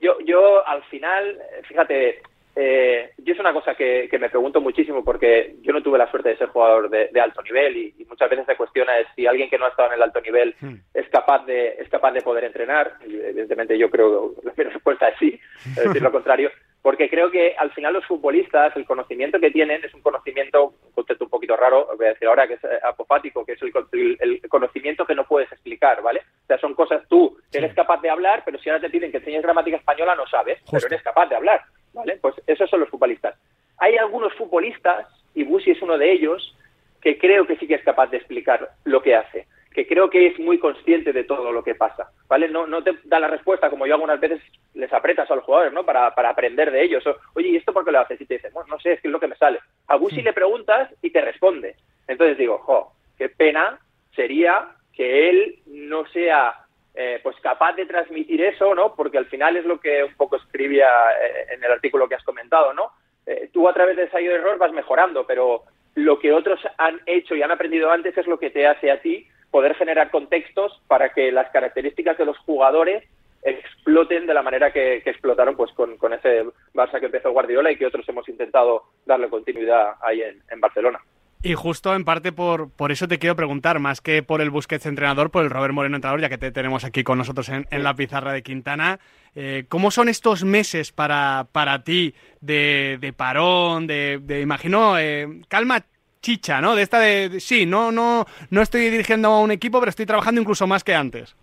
Yo, 0.00 0.18
yo, 0.24 0.66
al 0.66 0.82
final, 0.84 1.38
fíjate, 1.68 2.22
eh, 2.54 3.12
yo 3.18 3.32
es 3.32 3.40
una 3.40 3.52
cosa 3.52 3.74
que, 3.74 4.08
me 4.20 4.28
pregunto 4.28 4.60
muchísimo 4.60 5.02
porque 5.02 5.56
yo 5.62 5.72
no 5.72 5.82
tuve 5.82 5.98
la 5.98 6.10
suerte 6.10 6.30
de 6.30 6.36
ser 6.36 6.48
jugador 6.48 6.90
de, 6.90 7.20
alto 7.20 7.40
nivel 7.42 7.76
y, 7.76 8.06
muchas 8.08 8.28
veces 8.28 8.44
se 8.44 8.56
cuestiona 8.56 8.98
es 8.98 9.06
si 9.16 9.26
alguien 9.26 9.48
que 9.48 9.56
no 9.56 9.64
ha 9.64 9.70
estado 9.70 9.88
en 9.88 9.94
el 9.94 10.02
alto 10.02 10.20
nivel 10.20 10.54
hmm. 10.60 10.74
es 10.92 11.08
capaz 11.08 11.46
de 11.46 11.76
es 11.78 11.88
capaz 11.88 12.12
de 12.12 12.20
poder 12.20 12.44
entrenar. 12.44 12.92
Y 13.06 13.14
evidentemente 13.14 13.78
yo 13.78 13.90
creo 13.90 14.34
que 14.54 14.64
la 14.64 14.70
respuesta 14.70 15.08
es 15.08 15.18
sí, 15.18 15.40
es 15.64 15.76
decir 15.76 16.02
lo 16.02 16.12
contrario, 16.12 16.50
porque 16.82 17.08
creo 17.08 17.30
que 17.30 17.54
al 17.56 17.70
final 17.70 17.94
los 17.94 18.04
futbolistas 18.04 18.76
el 18.76 18.84
conocimiento 18.84 19.40
que 19.40 19.50
tienen 19.50 19.82
es 19.82 19.94
un 19.94 20.02
conocimiento, 20.02 20.74
un 20.84 20.92
concepto 20.92 21.24
un 21.24 21.30
poquito 21.30 21.56
raro, 21.56 21.88
voy 21.96 22.06
a 22.06 22.10
decir 22.10 22.28
ahora 22.28 22.46
que 22.46 22.54
es 22.54 22.64
eh, 22.64 22.78
apofático, 22.84 23.46
que 23.46 23.52
es 23.52 23.62
el, 23.62 24.42
conocimiento 24.48 25.06
que 25.06 25.14
no 25.14 25.24
puedes 25.24 25.50
explicar, 25.50 26.02
¿vale? 26.02 26.20
O 26.42 26.46
sea, 26.46 26.58
son 26.58 26.74
cosas 26.74 27.02
tú 27.08 27.38
eres 27.50 27.72
capaz 27.74 28.02
de 28.02 28.10
hablar, 28.10 28.42
pero 28.44 28.58
si 28.58 28.68
ahora 28.68 28.82
te 28.82 28.90
piden 28.90 29.10
que 29.10 29.18
enseñes 29.18 29.42
gramática 29.42 29.78
española 29.78 30.14
no 30.14 30.26
sabes, 30.26 30.58
pero 30.70 30.86
eres 30.86 31.02
capaz 31.02 31.26
de 31.28 31.36
hablar. 31.36 31.62
¿Vale? 31.92 32.18
Pues 32.20 32.34
esos 32.46 32.68
son 32.68 32.80
los 32.80 32.88
futbolistas. 32.88 33.36
Hay 33.78 33.96
algunos 33.96 34.32
futbolistas, 34.34 35.06
y 35.34 35.44
Busi 35.44 35.72
es 35.72 35.82
uno 35.82 35.98
de 35.98 36.12
ellos, 36.12 36.56
que 37.00 37.18
creo 37.18 37.46
que 37.46 37.56
sí 37.56 37.66
que 37.66 37.74
es 37.74 37.82
capaz 37.82 38.08
de 38.08 38.18
explicar 38.18 38.70
lo 38.84 39.02
que 39.02 39.16
hace, 39.16 39.46
que 39.72 39.86
creo 39.86 40.08
que 40.08 40.28
es 40.28 40.38
muy 40.38 40.58
consciente 40.58 41.12
de 41.12 41.24
todo 41.24 41.50
lo 41.50 41.64
que 41.64 41.74
pasa, 41.74 42.10
¿vale? 42.28 42.48
No, 42.48 42.66
no 42.66 42.82
te 42.82 42.92
da 43.04 43.18
la 43.18 43.28
respuesta, 43.28 43.70
como 43.70 43.86
yo 43.86 43.94
algunas 43.94 44.20
veces 44.20 44.40
les 44.74 44.92
apretas 44.92 45.30
a 45.30 45.34
los 45.34 45.44
jugadores, 45.44 45.72
¿no? 45.72 45.84
Para, 45.84 46.14
para 46.14 46.30
aprender 46.30 46.70
de 46.70 46.82
ellos. 46.82 47.02
Oye, 47.34 47.48
¿y 47.48 47.56
esto 47.56 47.72
por 47.72 47.84
qué 47.84 47.92
lo 47.92 48.00
haces? 48.00 48.20
Y 48.20 48.26
te 48.26 48.34
dicen, 48.34 48.52
no 48.68 48.78
sé, 48.78 48.92
es 48.92 49.00
que 49.00 49.08
es 49.08 49.12
lo 49.12 49.20
que 49.20 49.28
me 49.28 49.36
sale. 49.36 49.60
A 49.88 49.96
Busi 49.96 50.22
le 50.22 50.32
preguntas 50.32 50.90
y 51.02 51.10
te 51.10 51.20
responde. 51.20 51.76
Entonces 52.06 52.38
digo, 52.38 52.58
jo, 52.58 52.92
qué 53.18 53.28
pena 53.28 53.78
sería 54.14 54.68
que 54.92 55.30
él 55.30 55.58
no 55.66 56.06
sea 56.08 56.54
eh, 56.94 57.20
pues 57.22 57.36
capaz 57.40 57.72
de 57.74 57.86
transmitir 57.86 58.42
eso, 58.42 58.74
¿no? 58.74 58.94
Porque 58.94 59.16
al 59.16 59.26
final 59.26 59.56
es 59.56 59.64
lo 59.64 59.80
que 59.80 60.04
un 60.04 60.14
poco 60.14 60.36
escribía 60.36 60.88
eh, 61.22 61.54
en 61.54 61.64
el 61.64 61.72
artículo 61.72 62.06
que 62.06 62.16
has 62.16 62.24
comentado, 62.24 62.74
¿no? 62.74 62.92
Eh, 63.24 63.48
tú 63.52 63.66
a 63.68 63.72
través 63.72 63.96
de 63.96 64.04
ensayo 64.04 64.30
de 64.30 64.36
error 64.36 64.58
vas 64.58 64.72
mejorando, 64.72 65.26
pero 65.26 65.62
lo 65.94 66.18
que 66.18 66.32
otros 66.32 66.60
han 66.76 67.00
hecho 67.06 67.34
y 67.34 67.42
han 67.42 67.50
aprendido 67.50 67.90
antes 67.90 68.16
es 68.18 68.26
lo 68.26 68.38
que 68.38 68.50
te 68.50 68.66
hace 68.66 68.90
a 68.90 69.00
ti 69.00 69.26
poder 69.50 69.74
generar 69.74 70.10
contextos 70.10 70.82
para 70.86 71.10
que 71.10 71.32
las 71.32 71.50
características 71.50 72.18
de 72.18 72.26
los 72.26 72.38
jugadores 72.38 73.04
exploten 73.42 74.26
de 74.26 74.34
la 74.34 74.42
manera 74.42 74.72
que, 74.72 74.96
explotaron 74.96 75.56
pues 75.56 75.72
con, 75.72 76.12
ese 76.12 76.44
Barça 76.74 77.00
que 77.00 77.06
empezó 77.06 77.32
Guardiola 77.32 77.72
y 77.72 77.76
que 77.76 77.86
otros 77.86 78.08
hemos 78.08 78.28
intentado 78.28 78.84
darle 79.04 79.28
continuidad 79.28 79.94
ahí 80.02 80.22
en 80.22 80.60
Barcelona. 80.60 81.00
Y 81.44 81.54
justo 81.54 81.92
en 81.94 82.04
parte 82.04 82.30
por, 82.30 82.70
por 82.70 82.92
eso 82.92 83.08
te 83.08 83.18
quiero 83.18 83.34
preguntar, 83.34 83.80
más 83.80 84.00
que 84.00 84.22
por 84.22 84.40
el 84.40 84.50
Busquets 84.50 84.86
entrenador, 84.86 85.32
por 85.32 85.42
el 85.42 85.50
Robert 85.50 85.74
Moreno 85.74 85.96
entrenador, 85.96 86.20
ya 86.20 86.28
que 86.28 86.38
te 86.38 86.52
tenemos 86.52 86.84
aquí 86.84 87.02
con 87.02 87.18
nosotros 87.18 87.48
en, 87.48 87.66
la 87.82 87.94
pizarra 87.94 88.32
de 88.32 88.44
Quintana. 88.44 89.00
Eh, 89.34 89.64
¿Cómo 89.68 89.90
son 89.90 90.08
estos 90.08 90.44
meses 90.44 90.92
para, 90.92 91.48
para 91.50 91.82
ti 91.82 92.14
de, 92.40 92.98
de 93.00 93.12
parón, 93.12 93.88
de, 93.88 94.20
de 94.22 94.40
imagino, 94.40 94.96
eh, 95.00 95.26
calma 95.48 95.84
chicha, 96.20 96.60
¿no? 96.60 96.76
De 96.76 96.82
esta 96.82 97.00
de, 97.00 97.40
sí, 97.40 97.66
no, 97.66 97.90
no, 97.90 98.24
no 98.50 98.62
estoy 98.62 98.88
dirigiendo 98.88 99.28
a 99.28 99.40
un 99.40 99.50
equipo, 99.50 99.80
pero 99.80 99.90
estoy 99.90 100.06
trabajando 100.06 100.40
incluso 100.40 100.68
más 100.68 100.84
que 100.84 100.94
antes. 100.94 101.34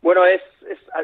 Bueno, 0.00 0.24
es, 0.26 0.40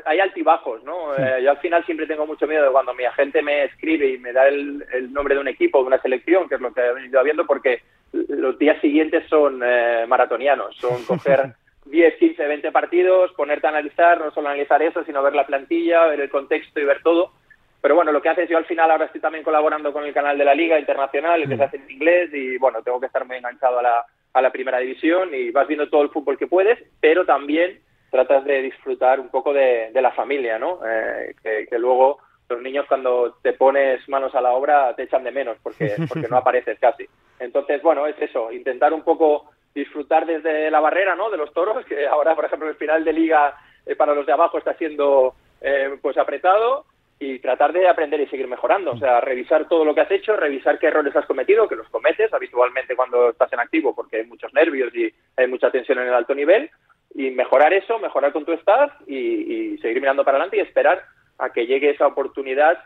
hay 0.04 0.21
altibajos, 0.21 0.85
¿no? 0.85 1.16
Eh, 1.16 1.42
yo 1.42 1.50
al 1.50 1.59
final 1.59 1.85
siempre 1.85 2.06
tengo 2.06 2.26
mucho 2.26 2.47
miedo 2.47 2.64
de 2.64 2.71
cuando 2.71 2.94
mi 2.94 3.04
agente 3.04 3.42
me 3.42 3.64
escribe 3.64 4.12
y 4.12 4.18
me 4.18 4.33
da 4.33 4.47
el, 4.47 4.85
el 4.92 5.12
nombre 5.12 5.35
de 5.35 5.40
un 5.40 5.49
equipo, 5.49 5.80
de 5.80 5.88
una 5.88 6.00
selección, 6.00 6.49
que 6.49 6.54
es 6.54 6.61
lo 6.61 6.73
que 6.73 6.80
he 6.80 6.92
venido 6.92 7.23
viendo, 7.25 7.44
porque 7.44 7.83
los 8.28 8.59
días 8.59 8.80
siguientes 8.80 9.25
son 9.28 9.61
eh, 9.64 10.04
maratonianos, 10.06 10.76
son 10.76 11.04
coger 11.06 11.54
10, 11.87 12.16
15, 12.16 12.47
20 12.47 12.73
partidos, 12.73 13.33
ponerte 13.33 13.66
a 13.66 13.71
analizar, 13.71 14.18
no 14.18 14.30
solo 14.30 14.49
analizar 14.49 14.83
eso, 14.83 15.04
sino 15.04 15.23
ver 15.23 15.35
la 15.35 15.47
plantilla, 15.47 16.06
ver 16.06 16.21
el 16.21 16.30
contexto 16.30 16.80
y 16.80 16.85
ver 16.85 17.02
todo. 17.02 17.33
Pero 17.80 17.97
bueno, 17.97 18.12
lo 18.12 18.23
que 18.23 18.30
haces 18.30 18.49
yo 18.49 18.56
al 18.56 18.64
final 18.64 18.90
ahora 18.90 19.04
estoy 19.04 19.21
también 19.21 19.44
colaborando 19.44 19.92
con 19.92 20.04
el 20.04 20.14
canal 20.14 20.38
de 20.38 20.44
la 20.44 20.54
Liga 20.54 20.78
Internacional, 20.78 21.47
que 21.47 21.56
se 21.56 21.62
hace 21.62 21.76
en 21.76 21.90
inglés, 21.90 22.30
y 22.33 22.56
bueno, 22.56 22.83
tengo 22.83 22.99
que 22.99 23.06
estar 23.06 23.26
muy 23.26 23.37
enganchado 23.37 23.78
a 23.78 23.83
la, 23.83 24.06
a 24.33 24.40
la 24.40 24.50
primera 24.50 24.78
división 24.78 25.35
y 25.35 25.50
vas 25.50 25.68
viendo 25.68 25.90
todo 25.90 26.02
el 26.02 26.09
fútbol 26.09 26.38
que 26.38 26.47
puedes, 26.47 26.78
pero 27.00 27.26
también 27.26 27.80
tratas 28.11 28.44
de 28.44 28.62
disfrutar 28.62 29.21
un 29.21 29.28
poco 29.28 29.52
de, 29.52 29.90
la 29.92 30.12
familia, 30.12 30.59
¿no? 30.59 30.80
Eh, 30.87 31.35
que, 31.42 31.66
que 31.68 31.78
luego 31.78 32.21
los 32.48 32.60
niños 32.60 32.86
cuando 32.88 33.36
te 33.42 33.52
pones 33.54 34.06
manos 34.08 34.34
a 34.34 34.40
la 34.40 34.52
obra 34.52 34.94
te 34.94 35.04
echan 35.04 35.24
de 35.24 35.32
menos 35.32 35.56
porque, 35.62 35.94
porque 36.08 36.28
no 36.28 36.36
apareces 36.36 36.78
casi. 36.78 37.06
Entonces, 37.38 37.82
bueno, 37.82 38.06
es 38.06 38.20
eso, 38.20 38.52
intentar 38.52 38.92
un 38.92 39.02
poco 39.02 39.50
disfrutar 39.74 40.24
desde 40.24 40.70
la 40.70 40.80
barrera, 40.80 41.14
¿no? 41.14 41.30
De 41.30 41.36
los 41.36 41.52
toros, 41.52 41.84
que 41.86 42.06
ahora, 42.06 42.34
por 42.34 42.44
ejemplo, 42.44 42.68
el 42.68 42.76
final 42.76 43.04
de 43.04 43.12
liga 43.12 43.56
eh, 43.84 43.96
para 43.96 44.14
los 44.14 44.24
de 44.24 44.32
abajo 44.32 44.58
está 44.58 44.74
siendo 44.74 45.34
eh, 45.60 45.98
pues 46.00 46.16
apretado 46.16 46.84
y 47.18 47.38
tratar 47.40 47.72
de 47.72 47.88
aprender 47.88 48.20
y 48.20 48.26
seguir 48.26 48.46
mejorando. 48.46 48.92
O 48.92 48.98
sea, 48.98 49.20
revisar 49.20 49.66
todo 49.66 49.84
lo 49.84 49.94
que 49.94 50.02
has 50.02 50.10
hecho, 50.10 50.36
revisar 50.36 50.78
qué 50.78 50.88
errores 50.88 51.14
has 51.16 51.26
cometido, 51.26 51.68
que 51.68 51.76
los 51.76 51.88
cometes 51.88 52.32
habitualmente 52.32 52.94
cuando 52.94 53.30
estás 53.30 53.52
en 53.52 53.60
activo 53.60 53.94
porque 53.94 54.18
hay 54.18 54.26
muchos 54.26 54.52
nervios 54.52 54.94
y 54.94 55.12
hay 55.36 55.46
mucha 55.48 55.70
tensión 55.70 55.98
en 55.98 56.08
el 56.08 56.14
alto 56.14 56.34
nivel, 56.34 56.70
y 57.16 57.30
mejorar 57.30 57.72
eso, 57.72 57.98
mejorar 58.00 58.32
con 58.32 58.44
tu 58.44 58.52
staff 58.54 58.92
y 59.06 59.78
seguir 59.78 60.00
mirando 60.00 60.24
para 60.24 60.36
adelante 60.36 60.56
y 60.56 60.60
esperar 60.60 61.04
a 61.38 61.50
que 61.50 61.67
llegue 61.67 61.91
esa 61.91 62.07
oportunidad 62.07 62.79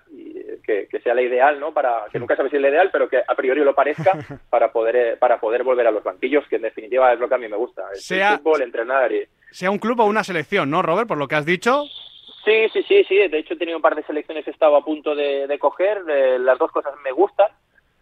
que, 0.65 1.01
sea 1.03 1.15
la 1.15 1.23
ideal, 1.23 1.59
¿no? 1.59 1.73
Para 1.73 2.05
que 2.13 2.19
nunca 2.19 2.37
sabes 2.37 2.51
si 2.51 2.57
es 2.57 2.63
la 2.63 2.69
ideal, 2.69 2.91
pero 2.93 3.09
que 3.09 3.19
a 3.19 3.35
priori 3.35 3.63
lo 3.63 3.75
parezca 3.75 4.13
para 4.51 4.71
poder 4.71 4.97
eh, 4.97 5.17
para 5.17 5.41
poder 5.41 5.65
volver 5.65 5.87
a 5.87 5.91
los 5.91 6.05
banquillos, 6.05 6.47
que 6.49 6.57
en 6.57 6.63
definitiva 6.63 7.13
es 7.13 7.19
lo 7.19 7.29
que 7.29 7.35
a 7.35 7.39
mí 7.39 7.49
me 7.49 7.57
gusta, 7.57 7.85
sea, 7.95 8.39
fútbol, 8.39 8.63
entrenar 8.63 9.13
y 9.13 9.27
sea 9.51 9.71
un 9.71 9.79
club 9.79 10.01
o 10.01 10.05
una 10.05 10.25
selección, 10.25 10.71
¿no, 10.71 10.83
Robert? 10.83 11.09
Por 11.09 11.19
lo 11.19 11.27
que 11.27 11.37
has 11.37 11.47
dicho. 11.47 11.85
Sí, 12.45 12.69
sí, 12.73 12.83
sí, 12.83 13.05
sí. 13.05 13.29
De 13.29 13.39
hecho, 13.39 13.55
he 13.55 13.59
tenido 13.59 13.79
un 13.79 13.83
par 13.83 13.95
de 13.95 14.03
selecciones 14.03 14.45
que 14.45 14.51
estaba 14.51 14.79
a 14.79 14.85
punto 14.85 15.15
de, 15.15 15.59
coger. 15.59 16.03
Eh, 16.09 16.39
las 16.39 16.59
dos 16.59 16.71
cosas 16.71 16.93
me 17.05 17.13
gustan. 17.13 17.49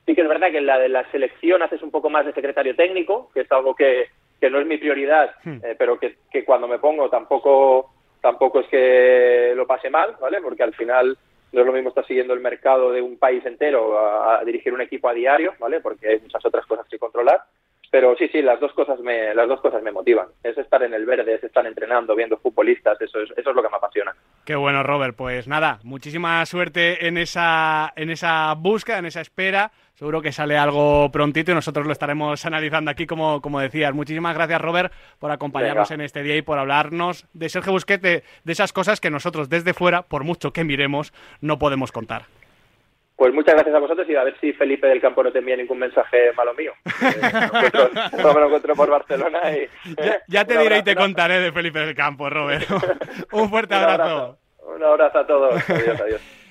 Sí 0.05 0.15
que 0.15 0.23
es 0.23 0.29
verdad 0.29 0.51
que 0.51 0.59
en 0.59 0.67
la 0.67 0.79
de 0.79 0.89
la 0.89 1.09
selección 1.11 1.63
haces 1.63 1.83
un 1.83 1.91
poco 1.91 2.11
más 2.11 2.25
de 2.25 2.33
secretario 2.33 2.77
técnico, 2.77 3.31
que 3.35 3.41
es 3.41 3.51
algo 3.51 3.75
que, 3.75 4.07
que 4.41 4.51
no 4.51 4.61
es 4.61 4.67
mi 4.67 4.79
prioridad, 4.79 5.35
hmm. 5.43 5.65
eh, 5.65 5.75
pero 5.77 5.99
que, 5.99 6.17
que, 6.31 6.45
cuando 6.45 6.69
me 6.69 6.79
pongo 6.79 7.09
tampoco, 7.09 7.91
tampoco 8.27 8.59
es 8.59 8.67
que 8.67 9.53
lo 9.55 9.69
pase 9.69 9.89
mal, 9.89 10.17
¿vale? 10.21 10.41
Porque 10.43 10.65
al 10.65 10.75
final 10.75 11.17
no 11.53 11.61
es 11.61 11.67
lo 11.67 11.73
mismo 11.73 11.91
estar 11.91 12.05
siguiendo 12.05 12.35
el 12.35 12.41
mercado 12.41 12.91
de 12.91 13.01
un 13.01 13.19
país 13.19 13.47
entero 13.47 13.97
a, 13.97 14.43
dirigir 14.45 14.75
un 14.75 14.81
equipo 14.81 15.09
a 15.09 15.15
diario, 15.15 15.55
¿vale? 15.61 15.81
Porque 15.81 16.09
hay 16.09 16.19
muchas 16.19 16.45
otras 16.45 16.67
cosas 16.67 16.89
que 16.89 16.99
controlar 16.99 17.45
pero 17.97 18.15
sí, 18.15 18.29
sí, 18.29 18.43
las 18.43 18.61
dos 18.61 18.75
cosas 18.75 19.01
me, 19.01 19.35
las 19.35 19.49
dos 19.49 19.59
cosas 19.63 19.83
me 19.83 19.91
motivan. 19.91 20.27
Es 20.43 20.59
estar 20.59 20.83
en 20.83 20.93
el 20.93 21.07
verde, 21.07 21.37
es 21.37 21.43
estar 21.43 21.67
entrenando, 21.67 22.15
viendo 22.15 22.37
futbolistas, 22.37 23.01
eso 23.01 23.23
es, 23.23 23.31
eso 23.31 23.49
es 23.49 23.57
lo 23.57 23.63
que 23.63 23.71
me 23.71 23.79
apasiona. 23.79 24.15
Qué 24.45 24.55
bueno, 24.55 24.83
Robert. 24.83 25.17
Pues 25.17 25.49
nada, 25.49 25.79
muchísima 25.83 26.45
suerte 26.45 27.09
en 27.09 27.17
esa, 27.17 27.95
en 27.97 28.11
esa 28.11 28.53
búsqueda, 28.53 28.99
en 28.99 29.07
esa 29.07 29.23
espera. 29.23 29.73
Seguro 29.95 30.21
que 30.21 30.31
sale 30.31 30.59
algo 30.59 31.11
prontito 31.11 31.53
y 31.53 31.55
nosotros 31.55 31.87
lo 31.87 31.93
estaremos 31.93 32.45
analizando 32.45 32.91
aquí, 32.91 33.07
como, 33.07 33.41
como 33.41 33.61
decías. 33.61 33.95
Muchísimas 33.95 34.35
gracias, 34.35 34.61
Robert, 34.61 34.93
por 35.19 35.31
acompañarnos 35.31 35.91
en 35.91 36.03
este 36.03 36.23
día 36.23 36.37
y 36.37 36.43
por 36.43 36.59
hablarnos 36.59 37.25
de 37.33 37.49
Sergio 37.49 37.73
Busquets, 37.73 38.03
de 38.03 38.23
esas 38.45 38.75
cosas 38.75 39.01
que 39.01 39.09
nosotros 39.09 39.49
desde 39.49 39.73
fuera, 39.73 40.03
por 40.03 40.23
mucho 40.23 40.53
que 40.53 40.65
miremos, 40.65 41.15
no 41.41 41.59
podemos 41.59 41.93
contar. 41.93 42.27
Pues 43.17 43.33
muchas 43.33 43.55
gracias 43.55 43.75
a 43.75 43.79
vosotros 43.79 44.07
y 44.11 44.15
a 44.15 44.25
ver 44.25 44.39
si 44.41 44.53
Felipe 44.53 44.87
del 44.87 45.01
Campo 45.01 45.23
no 45.23 45.33
te 45.33 45.39
envía 45.39 45.57
ningún 45.57 45.79
mensaje 45.79 46.33
malo 46.37 46.53
mío. 46.53 46.73
no 48.23 48.35
me 48.35 48.41
lo 48.41 48.47
encuentro 48.47 48.75
por 48.75 48.91
Barcelona 48.91 49.41
y... 49.57 49.67
Ya, 50.29 50.45
te 50.45 50.59
diré 50.59 50.79
y 50.79 50.83
te 50.83 50.95
contaré 50.95 51.41
de 51.41 51.51
Felipe 51.51 51.79
del 51.79 51.95
Campo, 51.95 52.29
Robert. 52.29 52.69
Un 53.33 53.49
fuerte 53.49 53.75
abrazo. 53.75 54.39
Un 54.67 54.85
abrazo 54.85 55.19
a 55.19 55.27
todos. 55.27 55.71
Adiós, 55.71 56.01
adiós. 56.01 56.46